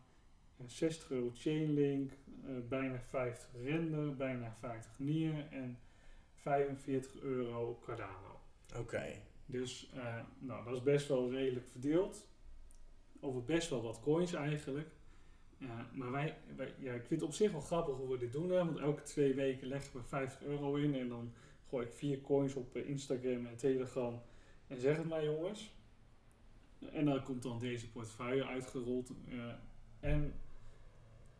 [0.57, 2.11] eh, 60 euro Chainlink,
[2.45, 5.79] eh, bijna 50 Render, bijna 50 Nier en
[6.33, 8.39] 45 euro Cardano.
[8.77, 9.21] Oké.
[9.45, 12.27] Dus eh, nou, dat is best wel redelijk verdeeld.
[13.19, 14.87] Over best wel wat coins eigenlijk.
[15.91, 18.49] Maar wij, wij, ja, ik vind het op zich wel grappig hoe we dit doen.
[18.49, 18.57] Hè?
[18.57, 20.95] Want elke twee weken leggen we 50 euro in.
[20.95, 21.33] En dan
[21.69, 24.21] gooi ik vier coins op eh, Instagram en Telegram.
[24.69, 25.71] En zeg het maar jongens.
[26.91, 29.11] En dan komt dan deze portefeuille uitgerold.
[29.29, 29.53] eh,
[29.99, 30.33] en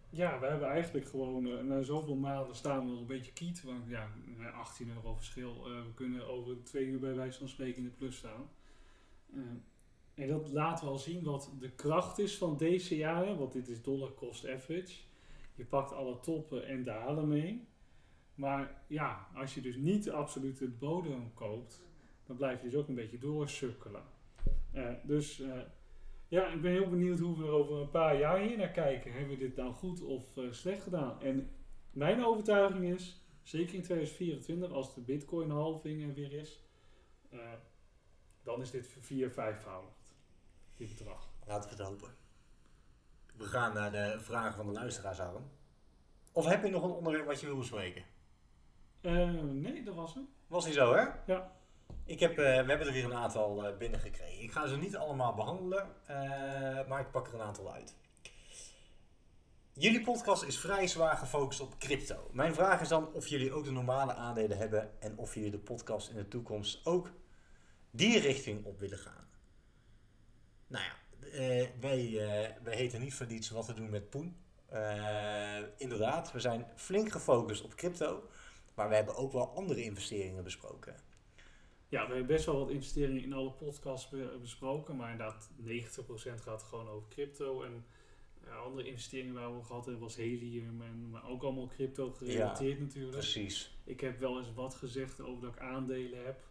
[0.09, 3.63] ja, we hebben eigenlijk gewoon eh, na zoveel maanden staan we nog een beetje kiet.
[3.63, 4.07] Want ja,
[4.39, 5.55] eh, 18 euro verschil.
[5.65, 8.49] eh, we kunnen over twee uur bij wijze van spreken in de plus staan.
[10.13, 13.23] En dat laat wel zien wat de kracht is van DCA.
[13.23, 14.95] hè, Want dit is dollar cost average.
[15.55, 17.67] Je pakt alle toppen en dalen mee.
[18.35, 21.81] Maar ja, als je dus niet de absolute bodem koopt,
[22.29, 24.03] dan blijf je dus ook een beetje doorsukkelen.
[24.71, 25.59] Eh, dus eh,
[26.27, 29.11] ja, ik ben heel benieuwd hoe we er over een paar jaar hier naar kijken.
[29.11, 31.21] Hebben we dit nou goed of eh, slecht gedaan?
[31.21, 31.49] En
[31.91, 36.63] mijn overtuiging is, zeker in 2024, als de bitcoin halving er weer is,
[38.43, 40.13] dan is dit vier, vijfvoudigd.
[40.75, 41.29] Dit bedrag.
[41.45, 42.09] Laten we het hopen.
[43.35, 45.49] We gaan naar de vragen van de luisteraars, Harm.
[46.31, 48.03] Of heb je nog een onderwerp wat je wil bespreken?
[49.01, 50.29] Nee, dat was hem.
[50.47, 51.05] Was niet zo, hè?
[51.25, 51.58] Ja.
[52.09, 54.43] Ik heb, eh, we hebben er weer een aantal eh, binnengekregen.
[54.43, 57.95] Ik ga ze niet allemaal behandelen, eh, maar ik pak er een aantal uit.
[59.73, 62.29] Jullie podcast is vrij zwaar gefocust op crypto.
[62.31, 65.59] Mijn vraag is dan of jullie ook de normale aandelen hebben en of jullie de
[65.59, 67.11] podcast in de toekomst ook
[67.91, 69.27] die richting op willen gaan.
[70.67, 70.93] Nou ja,
[71.79, 72.11] wij,
[72.63, 74.37] wij heten niet voor wat te doen met Poen.
[75.77, 78.29] Inderdaad, we zijn flink gefocust op crypto.
[78.73, 81.08] Maar we hebben ook wel andere investeringen besproken.
[81.89, 84.95] Ja, we hebben best wel wat investeringen in alle podcasts be- besproken.
[84.95, 87.63] Maar inderdaad, 90% gaat gewoon over crypto.
[87.63, 87.85] En
[88.63, 90.81] andere investeringen waar we gehad hebben was helium.
[90.81, 93.17] En, maar ook allemaal crypto gerelateerd natuurlijk.
[93.17, 93.77] Precies.
[93.83, 96.43] Ik heb wel eens wat gezegd over dat ik aandelen heb.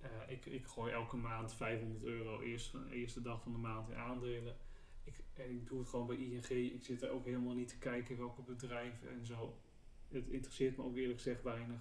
[0.00, 3.88] Eh, ik, ik gooi elke maand 500 euro eerst, de eerste dag van de maand
[3.88, 4.56] in aandelen.
[5.04, 6.48] Ik, en ik doe het gewoon bij ING.
[6.48, 9.54] Ik zit er ook helemaal niet te kijken welke bedrijven en zo.
[10.08, 11.80] Het interesseert me ook eerlijk gezegd weinig.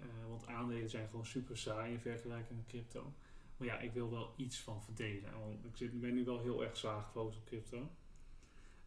[0.00, 3.12] Eh, want aandelen zijn gewoon super saai in vergelijking met crypto.
[3.56, 5.38] Maar ja, ik wil wel iets van verdelen.
[5.38, 7.90] Want ik zit, ben nu wel heel erg zwaar gefocust op crypto.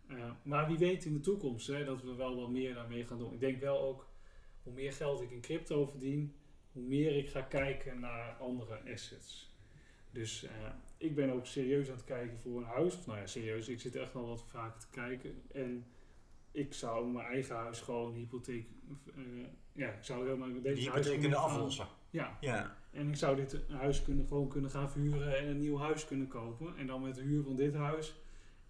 [0.08, 3.18] Eh, maar wie weet in de toekomst hè, dat we wel wat meer daarmee gaan
[3.18, 3.34] doen.
[3.34, 4.08] Ik denk wel ook,
[4.64, 6.36] hoe meer geld ik in crypto verdien,
[6.72, 9.52] hoe meer ik ga kijken naar andere assets.
[10.12, 10.52] Dus eh,
[10.98, 12.98] ik ben ook serieus aan het kijken voor een huis.
[12.98, 15.42] Of nou ja, serieus, ik zit echt wel wat vaker te kijken.
[15.52, 15.86] En
[16.52, 18.68] ik zou mijn eigen huis gewoon hypotheek...
[19.16, 19.24] eh,
[19.74, 21.88] ja, ik zou helemaal deze huis kunnen aflossen.
[22.10, 22.76] Ja, Ja.
[22.92, 26.28] en ik zou dit huis kunnen, gewoon kunnen gaan verhuren en een nieuw huis kunnen
[26.28, 26.78] kopen.
[26.78, 28.16] En dan met de huur van dit huis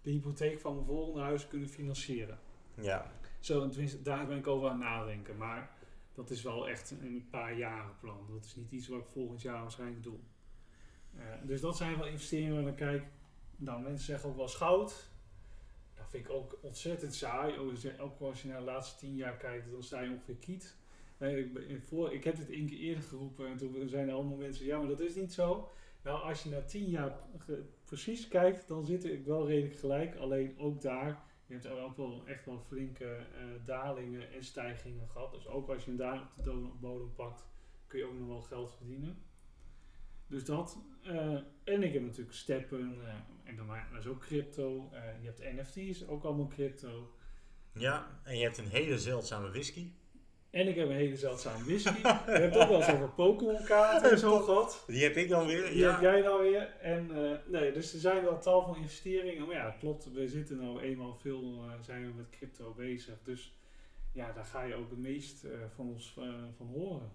[0.02, 2.38] de hypotheek van mijn volgende huis kunnen financieren.
[2.74, 3.10] ja.
[3.40, 5.36] Zo, tenminste, daar ben ik over aan het nadenken.
[5.36, 5.70] Maar
[6.14, 8.26] dat is wel echt een paar jaren plan.
[8.30, 10.18] Dat is niet iets wat ik volgend jaar waarschijnlijk doe.
[11.16, 13.04] Eh, dus dat zijn wel investeringen waar ik kijk.
[13.56, 15.10] Nou, mensen zeggen ook wel goud.
[16.02, 17.58] Dat vind ik ook ontzettend saai.
[17.58, 20.10] Ook als je- Ook als je naar de laatste tien jaar kijkt, dan sta je
[20.10, 20.76] ongeveer kiet.
[21.18, 24.64] Ik, voor, ik heb dit één keer eerder geroepen en toen zijn er allemaal mensen,
[24.66, 25.68] ja, maar dat is niet zo.
[26.02, 27.18] Nou, als je naar tien jaar
[27.84, 30.16] precies kijkt, dan zit ik wel redelijk gelijk.
[30.16, 35.32] Alleen ook daar, je hebt ook wel echt wel flinke eh, dalingen en stijgingen gehad.
[35.32, 37.44] Dus ook als je hem daar op de bodem pakt,
[37.86, 39.22] kun je ook nog wel geld verdienen.
[40.32, 40.78] Dus dat.
[41.02, 42.96] eh, en ik heb natuurlijk steppen.
[43.06, 43.14] eh,
[43.44, 44.90] en dan maar, dat is ook crypto.
[44.92, 47.10] eh, je hebt NFT's, ook allemaal crypto.
[47.72, 49.90] Ja, en je hebt een hele zeldzame whisky.
[50.50, 52.02] En ik heb een hele zeldzame whisky.
[52.02, 54.84] We hebben het ook wel eens over Pokémon kaarten en zo gehad.
[54.86, 55.70] Die heb ik dan weer.
[55.70, 56.76] Die heb jij nou weer.
[56.80, 57.06] En
[57.46, 59.46] nee, dus er zijn wel tal van investeringen.
[59.46, 60.12] Maar ja, klopt.
[60.12, 63.14] We zitten nou eenmaal veel, zijn we met crypto bezig.
[63.24, 63.52] Dus
[64.12, 66.12] ja, daar ga je ook het meest van ons
[66.56, 67.12] van horen.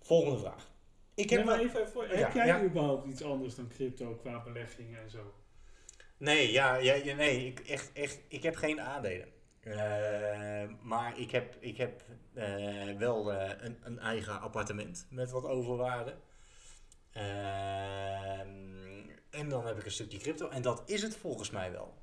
[0.00, 0.70] Volgende vraag.
[1.14, 2.62] Ik heb Nee, maar even voor, Ja, heb jij ja.
[2.64, 5.34] überhaupt iets anders dan crypto qua beleggingen en zo?
[6.16, 9.28] Nee, ja, ja, ja, nee ik, echt, echt, ik heb geen aandelen.
[9.60, 12.02] Eh, maar ik heb, ik heb
[12.34, 16.14] eh, wel eh, een, een eigen appartement met wat overwaarde.
[17.12, 18.48] Ehm,
[19.30, 20.48] en dan heb ik een stukje crypto.
[20.48, 22.01] En dat is het volgens mij wel.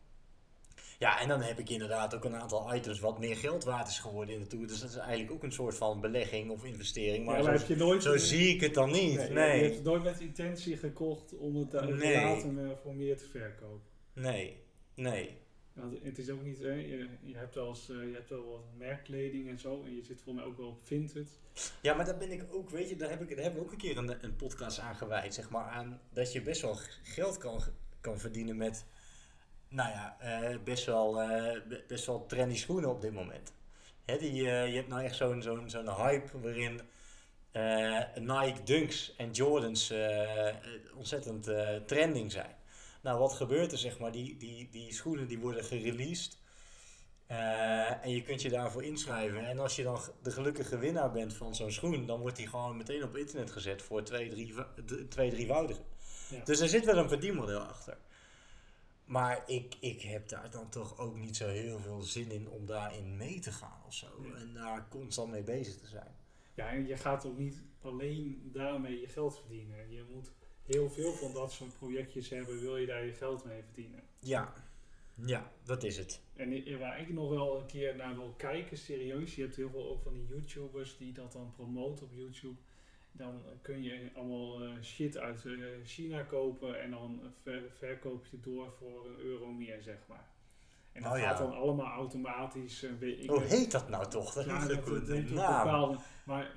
[1.00, 4.00] Ja, en dan heb ik inderdaad ook een aantal items wat meer geld waard is
[4.00, 4.68] geworden in de toer.
[4.68, 7.26] Dus dat is eigenlijk ook een soort van belegging of investering.
[7.26, 9.18] Maar Ja, maar zo, heb je nooit, zo zie ik het dan niet.
[9.18, 12.14] nee, Nee, Je hebt het nooit met intentie gekocht om het daar Nee.
[12.14, 13.82] later eh, voor meer te verkopen.
[14.14, 14.64] nee,
[14.96, 15.38] nee.
[15.74, 18.46] Want het is ook niet, hè, je, je, hebt wel eens, eh, je hebt wel
[18.50, 19.84] wat merkkleding en zo.
[19.84, 21.30] En je zit volgens mij ook wel op Vinted.
[21.82, 23.72] Ja, maar daar ben ik ook, weet je, daar, heb ik, daar hebben we ook
[23.72, 27.38] een keer een, een podcast aan gewijd, zeg maar, aan dat je best wel geld
[27.38, 27.62] kan,
[28.02, 28.86] kan verdienen met,
[29.70, 33.54] nou ja, eh, best, wel, eh, be- best wel trendy schoenen op dit moment.
[34.06, 36.82] Hè, die, eh, je hebt nou echt zo'n zo'n zo'n hype waarin
[38.16, 39.94] Nike Dunks en Jordans
[40.96, 41.44] ontzettend
[41.86, 42.56] trending zijn.
[43.02, 46.38] Nou, wat gebeurt er, zeg maar, die, die, die schoenen die worden gereleased.
[48.02, 49.48] En je kunt je daarvoor inschrijven.
[49.48, 52.78] En als je dan de gelukkige winnaar bent van zo'n schoen, dan wordt die gewoon
[52.78, 54.54] meteen op internet gezet voor twee, drie,
[55.10, 55.82] twee drievoudige.
[56.30, 56.44] Ja.
[56.44, 57.98] Dus er zit wel een verdienmodel achter.
[59.10, 62.66] Maar ik, ik heb daar dan toch ook niet zo heel veel zin in om
[62.66, 64.08] daarin mee te gaan of zo.
[64.22, 64.34] Nee.
[64.34, 66.16] En daar constant mee bezig te zijn.
[66.54, 69.92] Ja, en je gaat ook niet alleen daarmee je geld verdienen.
[69.92, 70.32] Je moet
[70.66, 74.04] heel veel van dat soort projectjes hebben, wil je daar je geld mee verdienen.
[74.20, 74.54] Ja,
[75.16, 76.22] ja dat is het.
[76.36, 79.90] En waar ik nog wel een keer naar wil kijken, serieus, je hebt heel veel
[79.90, 82.56] ook van die YouTubers die dat dan promoten op YouTube.
[83.12, 88.40] Dan kun je allemaal eh, shit uit eh, China kopen en dan ver- verkoop je
[88.40, 90.28] door voor een euro meer, zeg maar.
[90.92, 91.24] En dat Oh, ja.
[91.30, 92.84] gaat dan allemaal automatisch.
[92.84, 94.34] eh, ik Hoe heet dat nou toch?
[94.34, 95.98] Dat ja, is dat, dat bepaalde.
[96.26, 96.52] Maar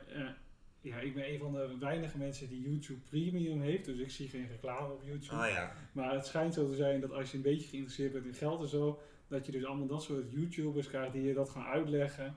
[0.80, 4.28] ja, ik ben een van de weinige mensen die YouTube Premium heeft, dus ik zie
[4.28, 5.42] geen reclame op YouTube.
[5.42, 5.72] Oh ja.
[5.92, 8.60] Maar het schijnt zo te zijn dat als je een beetje geïnteresseerd bent in geld
[8.62, 12.36] en zo, dat je dus allemaal dat soort YouTubers krijgt die je dat gaan uitleggen.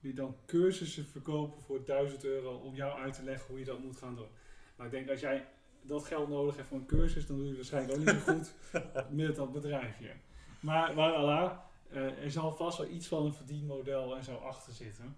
[0.00, 3.82] Die dan cursussen verkopen voor 1000 euro om jou uit te leggen hoe je dat
[3.82, 4.28] moet gaan doen.
[4.76, 5.46] Maar ik denk als jij
[5.82, 8.54] dat geld nodig hebt voor een cursus, dan doe je waarschijnlijk ook niet zo goed
[9.26, 10.12] met dat bedrijfje.
[10.60, 15.16] Maar, Allah, eh, er zal vast wel iets van een verdienmodel en zo achter zitten.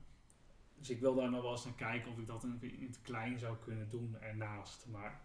[0.78, 3.02] Dus ik wil daar nog wel eens naar kijken of ik dat in, in het
[3.02, 4.86] klein zou kunnen doen ernaast.
[4.90, 5.20] Maar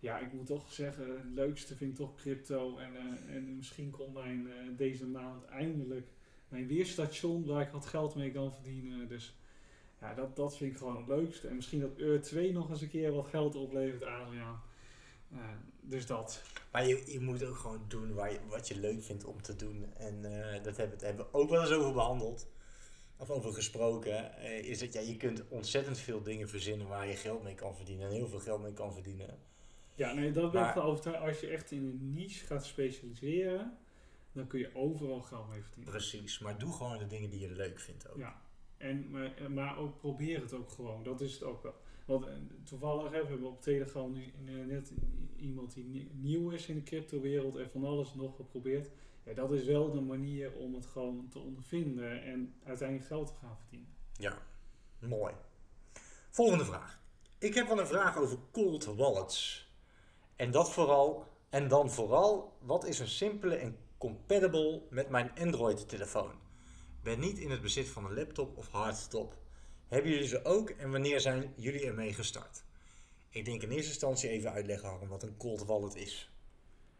[0.00, 2.76] Ja, ik moet toch zeggen, het leukste vind ik toch crypto.
[2.78, 6.08] En, eh, en misschien komt mijn, eh, deze maand eindelijk
[6.48, 9.08] mijn weerstation waar ik wat geld mee kan verdienen.
[9.08, 9.34] Dus
[10.00, 11.48] ja, dat, dat vind ik gewoon het leukste.
[11.48, 14.60] En misschien dat Ur 2 nog eens een keer wat geld oplevert, Adriaan.
[15.32, 15.38] Eh,
[15.80, 16.42] dus dat.
[16.72, 19.56] Maar je, je moet ook gewoon doen waar je, wat je leuk vindt om te
[19.56, 19.86] doen.
[19.96, 22.48] En eh, dat hebben, hebben we ook wel eens over behandeld.
[23.16, 24.36] Of over gesproken.
[24.36, 27.76] eh, is dat ja, je kunt ontzettend veel dingen verzinnen waar je geld mee kan
[27.76, 28.06] verdienen.
[28.06, 29.38] En heel veel geld mee kan verdienen.
[29.94, 31.20] Ja, nee, dat ben ik van overtuigd.
[31.20, 33.78] Als je echt in een niche gaat specialiseren,
[34.38, 35.92] dan kun je overal geld mee verdienen.
[35.92, 36.38] Precies.
[36.38, 38.18] Maar doe gewoon de dingen die je leuk vindt ook.
[38.18, 38.42] Ja,
[38.76, 41.02] en, maar, maar ook probeer het ook gewoon.
[41.02, 41.74] Dat is het ook wel.
[42.06, 42.32] Want eh,
[42.62, 44.92] toevallig hè, we hebben op Telegram nu eh, net
[45.36, 48.90] iemand die nie- nieuw is in de cryptowereld en van alles nog geprobeerd.
[49.24, 53.32] Ja, dat is wel de manier om het gewoon te ondervinden en uiteindelijk geld te
[53.40, 53.88] gaan verdienen.
[54.12, 54.38] Ja,
[54.98, 55.34] mooi.
[56.30, 57.00] Volgende vraag.
[57.38, 59.68] Ik heb wel een vraag over cold wallets.
[60.36, 65.88] En dat vooral, en dan vooral, wat is een simpele en compatible met mijn Android
[65.88, 66.32] telefoon?
[67.02, 69.36] Ben niet in het bezit van een laptop of hardtop.
[69.86, 72.64] Hebben jullie ze ook en wanneer zijn jullie ermee gestart?
[73.30, 76.30] Ik denk in eerste instantie even uitleggen Harm wat een cold wallet is.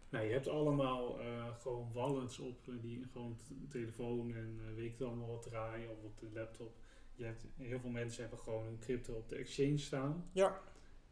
[0.09, 3.37] Nou, je hebt allemaal eh, gewoon wallets op eh, die gewoon
[3.69, 6.77] telefoon en eh, weet ik allemaal wat draaien of op de laptop.
[7.15, 10.31] Je hebt, heel veel mensen hebben gewoon hun crypto op de exchange staan.
[10.33, 10.61] Ja,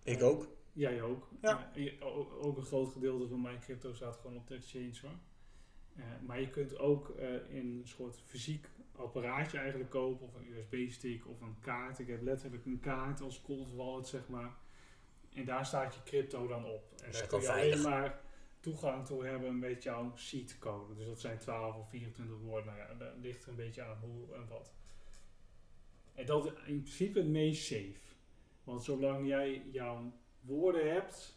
[0.03, 0.49] ik ook.
[0.73, 1.29] Jij ook.
[1.41, 1.73] Ja.
[2.41, 5.19] Ook een groot gedeelte van mijn crypto staat gewoon op de exchange hoor.
[5.97, 7.09] Eh, maar je kunt ook
[7.49, 11.99] in een soort fysiek apparaatje eigenlijk kopen, of een USB-stick of een kaart.
[11.99, 14.55] Ik heb letterlijk een kaart als cold wallet, zeg maar.
[15.35, 16.93] En daar staat je crypto dan op.
[17.05, 18.21] En daar kun je alleen maar
[18.61, 20.95] toegang toe hebben met jouw seed code.
[20.95, 22.67] Dus dat zijn 12 of 24 woorden.
[22.67, 24.75] Nou ja, dat ligt er een beetje aan hoe en wat.
[26.15, 28.01] En dat is in principe het meest safe.
[28.65, 31.36] Want zolang jij jouw woorden hebt,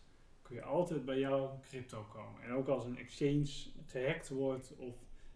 [0.49, 2.41] kun je altijd bij jouw crypto komen.
[2.41, 4.95] En ook als een exchange gehackt wordt of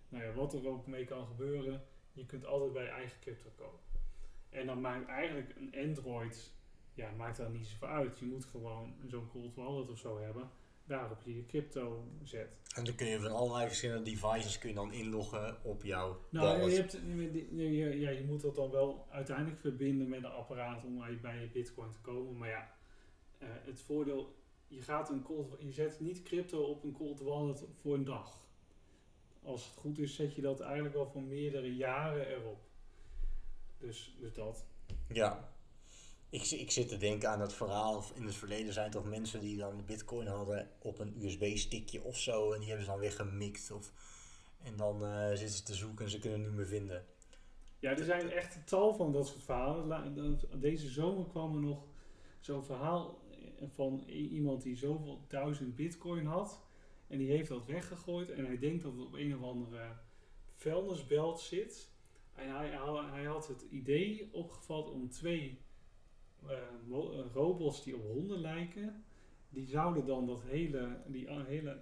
[0.10, 1.82] nou ja, wat er ook mee kan gebeuren,
[2.14, 3.80] je kunt altijd bij je eigen crypto komen.
[4.50, 6.52] En dan maakt eigenlijk een Android,
[6.94, 8.20] ja, maakt daar niet zoveel uit.
[8.20, 10.50] Je moet gewoon zo'n cold wallet of zo hebben,
[10.84, 12.60] waarop je je crypto zet.
[12.76, 16.48] En dan kun je van allerlei verschillende devices kun je dan inloggen op jouw Nou,
[16.58, 16.72] wallet.
[16.76, 16.92] je, hebt,
[17.52, 21.40] je, ja, je moet dat dan wel uiteindelijk verbinden met een apparaat om bij- bij
[21.42, 22.38] je bitcoin te komen.
[22.38, 22.72] Maar ja,
[23.38, 24.36] eh, het voordeel,
[24.76, 28.42] je, gaat een cold, je zet niet crypto op een cold wallet voor een dag.
[29.44, 32.60] Als het goed is, zet je dat eigenlijk wel voor meerdere jaren erop.
[33.78, 34.66] Dus, dus dat.
[35.08, 35.52] Ja.
[36.30, 37.96] Ik, ik zit te denken aan het verhaal.
[37.98, 42.04] of In het verleden zijn toch mensen die dan de bitcoin hadden op een USB-stickje
[42.04, 42.52] of zo.
[42.52, 43.72] En die hebben ze dan weer gemixt.
[43.72, 43.92] Of,
[44.64, 47.06] en dan eh, zitten ze te zoeken en ze kunnen het niet meer vinden.
[47.80, 50.16] Ja, er zijn echt een tal van dat soort verhalen.
[50.16, 51.84] Dat- Deze zomer kwam er nog
[52.40, 53.22] zo'n verhaal
[53.70, 56.62] van iemand die zoveel duizend bitcoin had.
[57.08, 58.30] En die heeft dat weggegooid.
[58.30, 59.92] En hij denkt dat het op een of andere
[60.56, 61.92] vuilnisbelt zit.
[62.34, 62.70] En hij,
[63.12, 65.60] hij, had het idee opgevat om twee
[66.48, 69.04] eh, eh, robots die op honden lijken.
[69.50, 71.80] Die zouden dan dat hele, die a- hele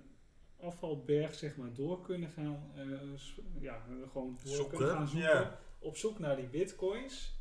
[0.60, 2.72] afvalberg zeg maar door kunnen gaan.
[2.76, 2.84] eh,
[3.16, 7.40] s- ja, gewoon door Zoeken, kunnen gaan zoeken op zoek naar die bitcoins.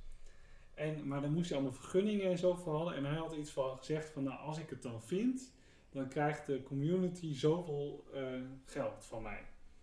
[0.80, 2.94] En, maar dan moest hij allemaal vergunningen en zo voor hadden.
[2.94, 5.52] En hij had iets van gezegd van, nou als ik het dan vind,
[5.90, 8.22] dan krijgt de community zoveel eh,
[8.64, 9.42] geld van mij.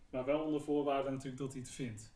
[0.09, 2.13] Maar wel onder voorwaarde natuurlijk dat hij het vindt.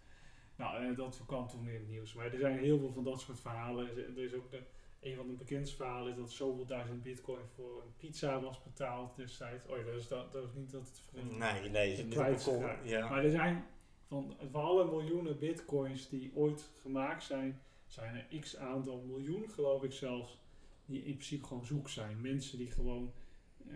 [0.55, 2.13] Nou, eh, dat kwam toen in het nieuws.
[2.13, 3.97] Maar er zijn heel veel van dat soort verhalen.
[3.97, 4.61] Er is ook de,
[4.99, 9.15] een van de bekendste verhalen is dat zoveel duizend bitcoin voor een pizza was betaald
[9.15, 9.65] destijds.
[9.67, 11.95] Oh ja, dat is, dat, dat is niet dat het vergunning Nee, nee.
[11.95, 12.89] ze- kwijtgeraakt.
[12.89, 13.09] Ja.
[13.09, 13.65] Maar er zijn
[14.07, 17.61] van, van alle miljoenen bitcoins die ooit gemaakt zijn,
[17.91, 20.37] zijn er x aantal miljoen, geloof ik zelfs,
[20.85, 22.21] die in principe gewoon zoek zijn.
[22.21, 23.13] Mensen die gewoon
[23.67, 23.75] eh,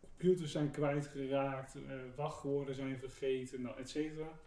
[0.00, 4.38] computers zijn kwijtgeraakt, eh wachtwoorden zijn vergeten, nou, et cetera.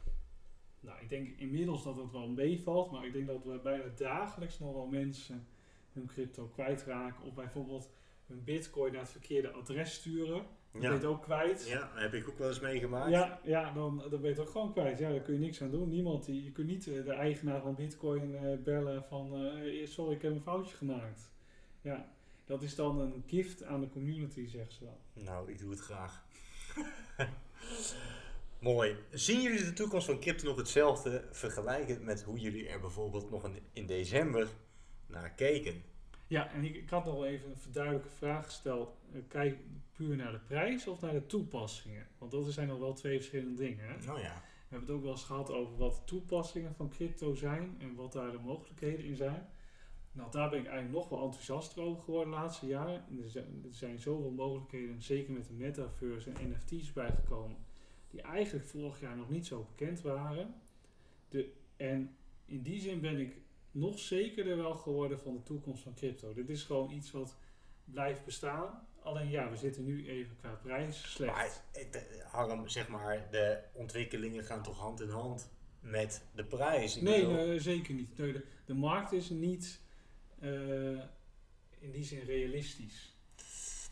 [0.80, 4.60] Nou, ik denk inmiddels dat het wel meevalt, maar ik denk dat we bijna dagelijks
[4.60, 5.48] nog wel mensen
[5.94, 7.26] hun crypto kwijtraken.
[7.26, 7.90] Of bijvoorbeeld
[8.26, 10.46] hun bitcoin naar het verkeerde adres sturen.
[10.72, 11.08] Dat ben je Ja.
[11.08, 11.68] ook kwijt.
[11.68, 13.10] ja, heb ik ook wel eens meegemaakt.
[13.10, 15.00] Ja, ja dan, dan ben je het ook gewoon kwijt.
[15.00, 15.90] Ja, daar kun je niks aan doen.
[15.90, 20.16] Niemand, die, je kunt niet eh, de eigenaar van Bitcoin eh, bellen van eh, sorry,
[20.16, 21.32] ik heb een foutje gemaakt.
[21.82, 22.12] Ja,
[22.46, 25.24] dat is dan een gift aan de community, zeggen ze dan.
[25.24, 26.24] Nou, ik doe het graag.
[28.60, 28.96] Mooi.
[29.12, 33.46] Zien jullie de toekomst van crypto nog hetzelfde vergelijkend met hoe jullie er bijvoorbeeld nog
[33.46, 34.48] in, in december
[35.08, 35.84] naar keken?
[36.30, 38.98] Ja, en ik, ik had nog even een verduidelijke vraag gesteld.
[39.14, 39.58] Eh, kijk
[39.92, 42.08] puur naar de prijs of naar de toepassingen?
[42.18, 43.86] Want dat zijn nog wel twee verschillende dingen.
[43.86, 44.06] Hè?
[44.06, 44.34] Nou ja.
[44.34, 47.96] We hebben het ook wel eens gehad over wat de toepassingen van crypto zijn en
[47.96, 49.48] wat daar de mogelijkheden in zijn.
[50.12, 53.06] Nou, daar ben ik eigenlijk nog wel enthousiaster over geworden de laatste jaren.
[53.34, 57.58] Er er zijn zoveel mogelijkheden, zeker met de metaverse en NFT's bijgekomen,
[58.10, 60.54] die eigenlijk vorig jaar nog niet zo bekend waren.
[61.30, 62.16] De, en
[62.46, 63.38] in die zin ben ik
[63.72, 66.34] nog zekerder wel geworden van de toekomst van crypto.
[66.34, 67.36] Dit is gewoon iets wat
[67.84, 68.88] blijft bestaan.
[69.02, 71.34] Alleen ja, we zitten nu even qua prijs slecht.
[71.34, 71.64] Maar
[72.32, 75.50] Harm, zeg maar, de ontwikkelingen gaan toch hand in hand
[75.80, 76.96] met de prijs?
[76.96, 78.18] Ik Nee, zeker niet.
[78.18, 79.82] Nee, de, de markt is niet
[80.40, 80.50] eh,
[81.80, 83.18] in die zin realistisch.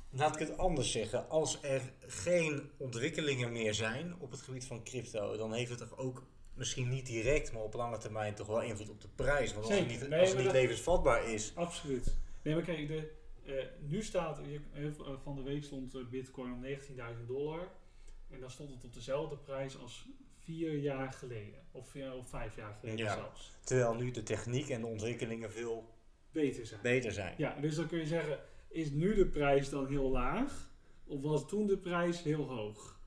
[0.10, 1.30] Laat ik het anders zeggen.
[1.30, 5.98] Als er geen ontwikkelingen meer zijn op het gebied van crypto, dan heeft het toch
[5.98, 6.28] ook
[6.58, 9.54] misschien niet direct, maar op lange termijn toch wel invloed op de prijs.
[9.54, 11.52] Want als het niet, als het niet levensvatbaar is.
[11.56, 12.16] Absoluut.
[12.42, 13.12] Nee, maar kijk, de,
[13.46, 14.40] eh, nu staat,
[14.74, 14.84] eh,
[15.24, 17.72] van de week stond eh, bitcoin op 19.000 dollar.
[18.30, 20.08] En dan stond het op dezelfde prijs als
[20.44, 21.60] vier jaar geleden.
[21.72, 23.14] Of, vier, of vijf jaar geleden Ja.
[23.16, 23.52] zelfs.
[23.64, 25.90] Terwijl nu de techniek en de ontwikkelingen veel
[26.32, 26.82] Beter zijn.
[26.82, 27.34] beter zijn.
[27.38, 30.70] Ja, dus dan kun je zeggen, is nu de prijs dan heel laag?
[31.06, 33.00] Of was toen de prijs heel hoog?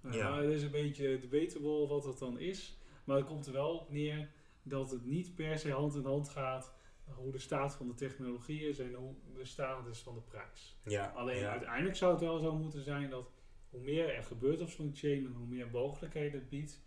[0.00, 0.40] Nou, Ja.
[0.42, 2.78] Het is een beetje debatable wat dat dan is.
[3.10, 4.28] Maar het komt er wel op neer
[4.62, 6.72] dat het niet per se hand in hand gaat
[7.04, 10.76] hoe de staat van de technologie is en hoe de staat is van de prijs.
[10.84, 11.50] Ja, Alleen ja.
[11.50, 13.30] uiteindelijk zou het wel zo moeten zijn dat
[13.70, 16.80] hoe meer er gebeurt op zo'n chain en hoe meer mogelijkheden het biedt,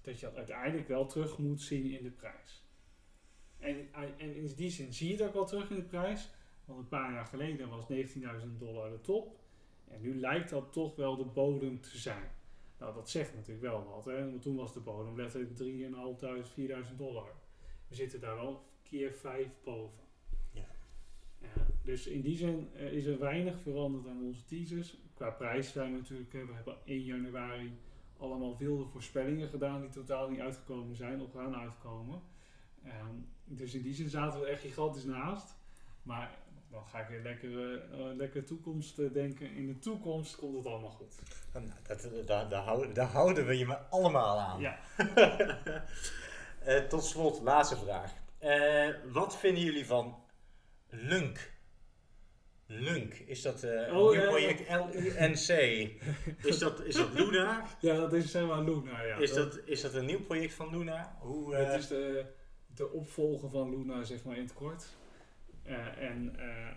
[0.00, 2.64] dat je dat uiteindelijk wel terug moet zien in de prijs.
[3.58, 6.30] En, en in die zin zie je het ook wel terug in de prijs,
[6.64, 9.38] want een paar jaar geleden was 19.000 dollar de top
[9.84, 12.30] en nu lijkt dat toch wel de bodem te zijn.
[12.80, 14.30] Nou, dat zegt natuurlijk wel wat, hè?
[14.30, 17.32] want toen was de bodem letterlijk 3.500, 4.000 dollar.
[17.88, 20.04] We zitten daar al keer 5 boven.
[20.52, 20.66] Ja.
[21.38, 24.96] Ja, dus in die zin eh, is er weinig veranderd aan onze teasers.
[25.14, 27.72] Qua prijs zijn we natuurlijk, we hebben 1 januari
[28.16, 32.22] allemaal wilde voorspellingen gedaan die totaal niet uitgekomen zijn of gaan uitkomen.
[32.84, 33.14] Ehm,
[33.44, 35.56] dus in die zin zaten we echt gigantisch naast.
[36.02, 36.38] Maar
[36.70, 39.54] dan ga ik weer lekker, eh, eh, lekker toekomst eh, denken.
[39.54, 41.14] In de toekomst komt het allemaal goed.
[41.52, 44.60] Nou, dat, daar, daar, houden, daar houden we je maar allemaal aan.
[44.60, 44.78] Ja.
[46.88, 48.12] Tot slot, laatste vraag.
[49.12, 50.22] Wat vinden jullie van
[50.88, 51.58] Lunk?
[52.66, 55.48] Lunk, is dat een Oh, nieuw project L-U-N-C?
[56.50, 57.66] Is dat, is dat Luna?
[57.80, 59.02] Ja, dat is zeg maar Luna.
[59.02, 59.16] Ja.
[59.16, 61.16] Is dat, is dat een nieuw project van Luna?
[61.20, 62.24] Hoe, Het is de,
[62.74, 64.86] de opvolger van Luna, zeg maar in het kort.
[65.70, 66.74] Eh, en eh,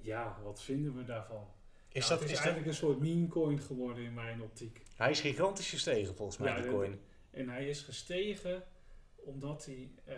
[0.00, 1.46] ja, wat vinden we daarvan?
[1.88, 4.82] is Ja, dat, het is dat, eigenlijk een soort meme coin geworden in mijn optiek.
[4.96, 7.00] hij is gigantisch gestegen volgens mij, Ja, coin.
[7.30, 8.64] En hij is gestegen
[9.14, 10.16] omdat hij, eh,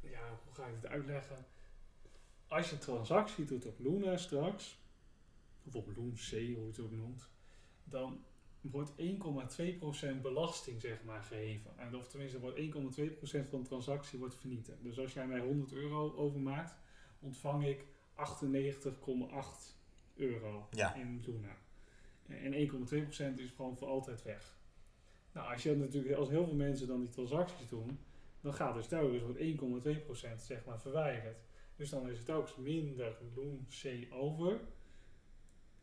[0.00, 1.46] ja, hoe ga ik het uitleggen?
[2.46, 4.78] Als je een transactie doet op Luna straks,
[5.64, 7.28] of op Loon C, hoe je het ook noemt,
[7.84, 8.24] dan
[8.70, 11.78] wordt 1,2% belasting zeg maar geheven.
[11.78, 14.82] En, of tenminste, wordt 1,2% van de transactie wordt vernietigd.
[14.82, 16.74] Dus als jij mij 100 euro overmaakt,
[17.20, 17.84] ontvang ik
[18.14, 19.80] 98,8
[20.14, 20.94] euro Ja.
[20.94, 21.56] in Luna.
[22.26, 24.56] En 1,2% is gewoon voor altijd weg.
[25.32, 27.98] Nou, als je natuurlijk, als heel veel mensen dan die transacties doen,
[28.40, 31.36] dan gaat dus telkens wordt 1,2% zeg maar verwijderd.
[31.76, 34.60] Dus dan is het ook minder Loon C over.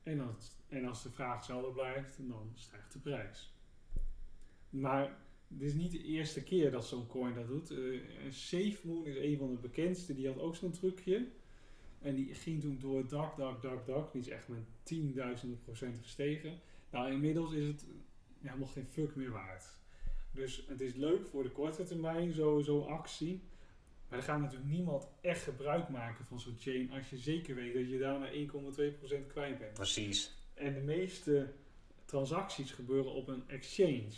[0.03, 3.53] En als, en als de vraag hetzelfde blijft, dan stijgt de prijs.
[4.69, 5.17] Maar
[5.47, 7.71] dit is niet de eerste keer dat zo'n coin dat doet.
[7.71, 7.99] Eh
[8.29, 11.27] SafeMoon is een van de bekendste, die had ook zo'n trucje.
[12.01, 14.11] En die ging toen door dak, dak, dak, dak.
[14.11, 16.59] Die is echt met tienduizenden procent gestegen.
[16.91, 17.85] Nou, inmiddels is het
[18.41, 19.65] helemaal geen fuck meer waard.
[20.33, 23.41] Dus het is leuk voor de korte termijn, zo- zo'n actie.
[24.09, 27.73] Maar er gaat natuurlijk niemand echt gebruik maken van zo'n chain als je zeker weet
[27.73, 29.73] dat je daarna 1,2% kwijt bent.
[29.73, 30.37] Precies.
[30.59, 31.53] En de meeste
[32.05, 34.13] transacties gebeuren op een exchange.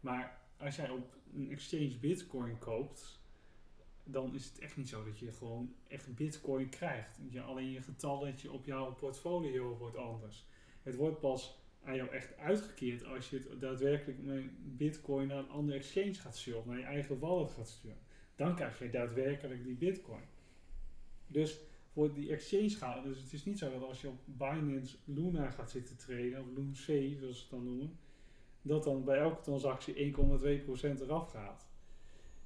[0.00, 3.20] Maar als jij op een exchange bitcoin koopt,
[4.04, 7.18] dan is het echt niet zo dat je gewoon echt bitcoin krijgt.
[7.30, 10.46] Je, alleen je getalletje op jouw portfolio wordt anders.
[10.82, 15.50] Het wordt pas aan jou echt uitgekeerd als je het daadwerkelijk met bitcoin naar een
[15.50, 16.62] andere exchange gaat sturen.
[16.66, 17.98] Naar je eigen wallet gaat sturen.
[18.36, 20.24] Dan krijg je daadwerkelijk die bitcoin.
[21.26, 21.58] Dus
[21.92, 23.04] voor die exchange gaat.
[23.04, 26.46] Dus het is niet zo dat als je op Binance Luna gaat zitten traden, of
[26.56, 27.98] Loon C zoals ze het dan noemen,
[28.62, 31.68] dat dan bij elke transactie 1,2% eraf gaat.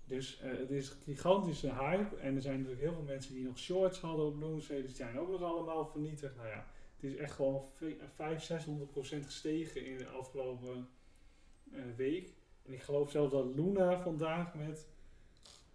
[0.07, 2.17] Dus eh, het is een gigantische hype.
[2.17, 4.87] En er zijn natuurlijk heel veel mensen die nog shorts hadden op Loon C, dus
[4.87, 6.37] die zijn ook nog allemaal vernietigd.
[6.37, 7.69] Nou ja, het is echt gewoon
[8.15, 8.67] 500,
[9.23, 10.89] 600% gestegen in de afgelopen
[11.73, 12.35] eh, week.
[12.63, 14.87] En ik geloof zelfs dat Luna vandaag met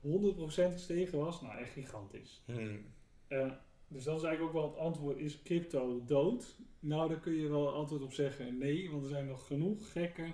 [0.02, 1.42] 100% gestegen was.
[1.42, 2.42] Nou, echt gigantisch.
[2.46, 2.86] Hmm.
[3.30, 3.52] Eh,
[3.88, 5.18] dus dat is eigenlijk ook wel het antwoord.
[5.18, 6.56] Is crypto dood?
[6.80, 8.90] Nou, daar kun je wel antwoord op zeggen nee.
[8.92, 10.32] Want er zijn nog genoeg gekken.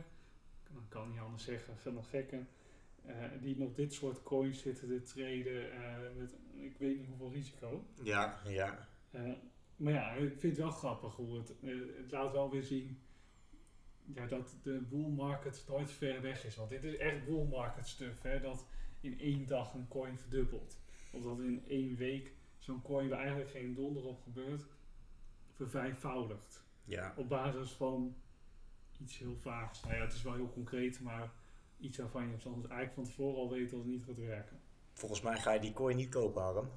[0.74, 1.78] Dat kan niet anders zeggen.
[1.78, 2.48] Genoeg gekken.
[3.06, 7.32] eh, die nog dit soort coins zitten te treden eh, met ik weet niet hoeveel
[7.32, 7.84] risico.
[8.04, 8.88] Ja, ja.
[9.76, 11.54] Maar ja, ik vind het wel grappig hoe het,
[11.98, 13.00] het laat wel weer zien
[14.14, 16.56] ja, dat de bull market nooit ver weg is.
[16.56, 18.66] Want dit is echt bull market stuff, hè, dat
[19.02, 20.80] in één dag een coin verdubbelt.
[21.12, 22.34] Of dat in één week
[22.66, 24.66] zo'n coin waar eigenlijk geen donder op gebeurt,
[25.51, 26.63] vervijfvoudigt.
[26.84, 28.16] Ja, Op basis van
[29.01, 29.84] iets heel vaags.
[29.84, 31.32] Nou ja, het is wel heel concreet, maar
[31.80, 34.59] iets waarvan je soms eigenlijk van tevoren al weet dat het niet gaat werken.
[34.93, 36.70] volgens mij ga je die coin niet kopen, Harm.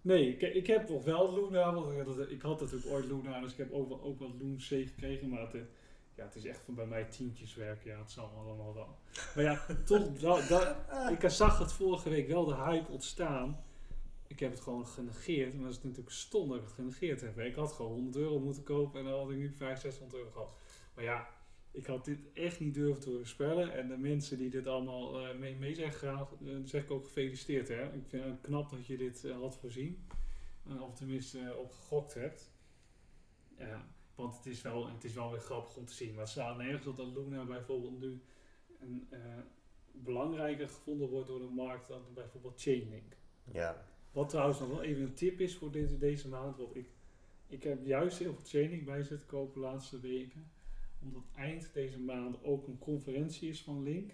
[0.00, 3.40] Nee, ik, ik heb nog wel Luna, want ik had, ik had natuurlijk ooit Luna,
[3.40, 5.60] dus ik heb ook, wat Loon C gekregen, maar het, eh,
[6.14, 8.98] ja, het is echt van bij mij tientjes werk, ja, het zal allemaal wel.
[9.34, 10.08] Maar ja, toch,
[11.18, 13.64] ik zag het vorige week wel de hype ontstaan.
[14.28, 17.38] Ik heb het gewoon genegeerd, maar dat is natuurlijk stom dat ik het genegeerd heb.
[17.38, 20.30] Ik had gewoon 100 euro moeten kopen en dan had ik nu 500, 600 euro
[20.30, 20.58] gehad.
[20.94, 21.28] Maar ja,
[21.70, 23.72] ik had dit echt niet durven te voorspellen.
[23.72, 27.04] En de mensen die dit allemaal eh, mee, mee zijn gegaan, eh, zeg ik ook
[27.04, 27.68] gefeliciteerd.
[27.68, 27.92] Hè?
[27.92, 30.06] Ik vind het knap dat je dit eh, had voorzien.
[30.80, 32.50] Of tenminste eh, op gegokt hebt.
[33.58, 36.10] Ja, want het is, wel, het is wel weer grappig om te zien.
[36.10, 38.22] Maar het staat nergens op dat Luna bijvoorbeeld nu
[38.80, 39.08] een,
[39.92, 43.16] belangrijker gevonden wordt door de markt dan bijvoorbeeld Chainlink.
[43.52, 43.86] Ja.
[44.16, 46.56] Wat trouwens nog wel even een tip is voor deze, deze maand.
[46.56, 46.88] Want ik,
[47.46, 50.50] ik heb juist heel veel Chainlink bij zitten kopen de laatste weken.
[51.02, 54.12] Omdat eind deze maand ook een conferentie is van Link.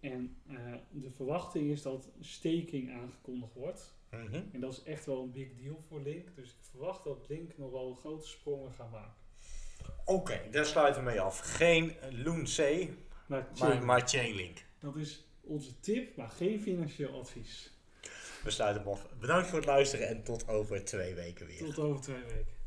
[0.00, 3.94] En eh, de verwachting is dat staking aangekondigd wordt.
[4.10, 4.42] Mhm.
[4.52, 6.28] En dat is echt wel een big deal voor Link.
[6.34, 9.14] Dus ik verwacht dat Link nog wel grote sprongen gaat maken.
[10.04, 11.38] Oké, daar sluiten we mee af.
[11.38, 12.88] Geen Loon C,
[13.26, 14.64] Maar, maar, maar Chainlink.
[14.78, 17.77] dat is onze tip, maar geen financieel advies.
[18.44, 19.06] We sluiten hem af.
[19.20, 21.58] Bedankt voor het luisteren en tot over twee weken weer.
[21.58, 22.57] Tot over twee weken.